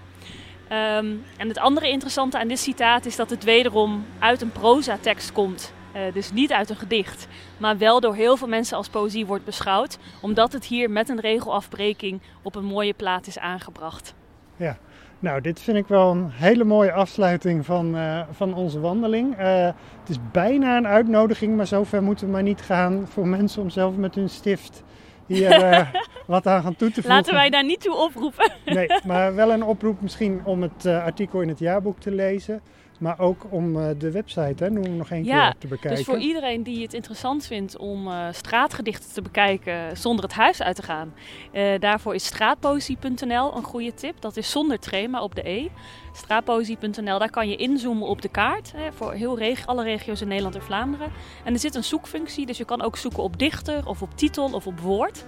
[0.72, 5.32] Um, en het andere interessante aan dit citaat is dat het wederom uit een proza-tekst
[5.32, 5.74] komt.
[5.96, 9.46] Uh, dus niet uit een gedicht, maar wel door heel veel mensen als poëzie wordt
[9.46, 14.14] beschouwd, omdat het hier met een regelafbreking op een mooie plaat is aangebracht.
[14.56, 14.78] Ja,
[15.20, 19.40] nou, dit vind ik wel een hele mooie afsluiting van, uh, van onze wandeling.
[19.40, 19.64] Uh,
[20.00, 23.70] het is bijna een uitnodiging, maar zover moeten we maar niet gaan voor mensen om
[23.70, 24.84] zelf met hun stift
[25.26, 25.94] hier uh,
[26.26, 27.12] wat aan gaan toe te voegen.
[27.12, 28.52] Laten wij daar niet toe oproepen.
[28.66, 32.62] nee, maar wel een oproep misschien om het artikel in het jaarboek te lezen.
[33.00, 35.96] Maar ook om uh, de website, hè, noem nog één keer te bekijken.
[35.96, 40.62] Dus voor iedereen die het interessant vindt om uh, straatgedichten te bekijken zonder het huis
[40.62, 41.14] uit te gaan.
[41.54, 44.22] Uh, daarvoor is straatpoëzie.nl een goede tip.
[44.22, 45.68] Dat is zonder trema op de E.
[46.14, 48.72] Straatpoëzie.nl, daar kan je inzoomen op de kaart.
[48.76, 51.12] Hè, voor heel reg alle regio's in Nederland en Vlaanderen.
[51.44, 54.50] En er zit een zoekfunctie, dus je kan ook zoeken op dichter of op titel
[54.54, 55.26] of op woord.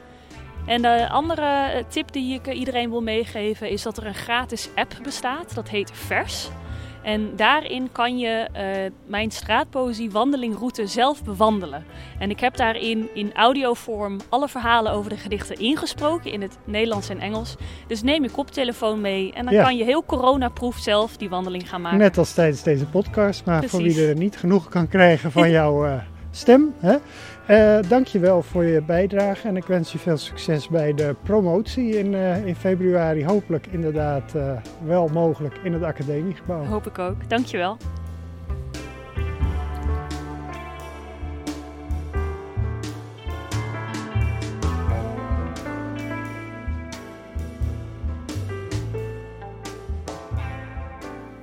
[0.65, 4.99] En de andere tip die ik iedereen wil meegeven is dat er een gratis app
[5.03, 5.55] bestaat.
[5.55, 6.49] Dat heet Vers.
[7.03, 11.85] En daarin kan je uh, mijn straatpoëzie wandelingroute zelf bewandelen.
[12.19, 17.09] En ik heb daarin in audiovorm alle verhalen over de gedichten ingesproken in het Nederlands
[17.09, 17.55] en Engels.
[17.87, 21.81] Dus neem je koptelefoon mee en dan kan je heel coronaproof zelf die wandeling gaan
[21.81, 21.99] maken.
[21.99, 25.85] Net als tijdens deze podcast, maar voor wie er niet genoeg kan krijgen van jouw
[25.85, 25.93] uh,
[26.31, 26.73] stem.
[26.79, 26.95] Hè?
[27.49, 32.13] Uh, dankjewel voor je bijdrage en ik wens je veel succes bij de promotie in,
[32.13, 33.25] uh, in februari.
[33.25, 34.51] Hopelijk inderdaad uh,
[34.85, 36.65] wel mogelijk in het academiegebouw.
[36.65, 37.29] Hoop ik ook.
[37.29, 37.77] Dankjewel.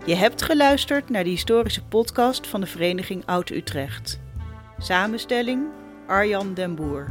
[0.05, 4.21] Je hebt geluisterd naar de historische podcast van de Vereniging Oud-Utrecht.
[4.79, 5.67] Samenstelling
[6.07, 7.07] Arjan den Boer.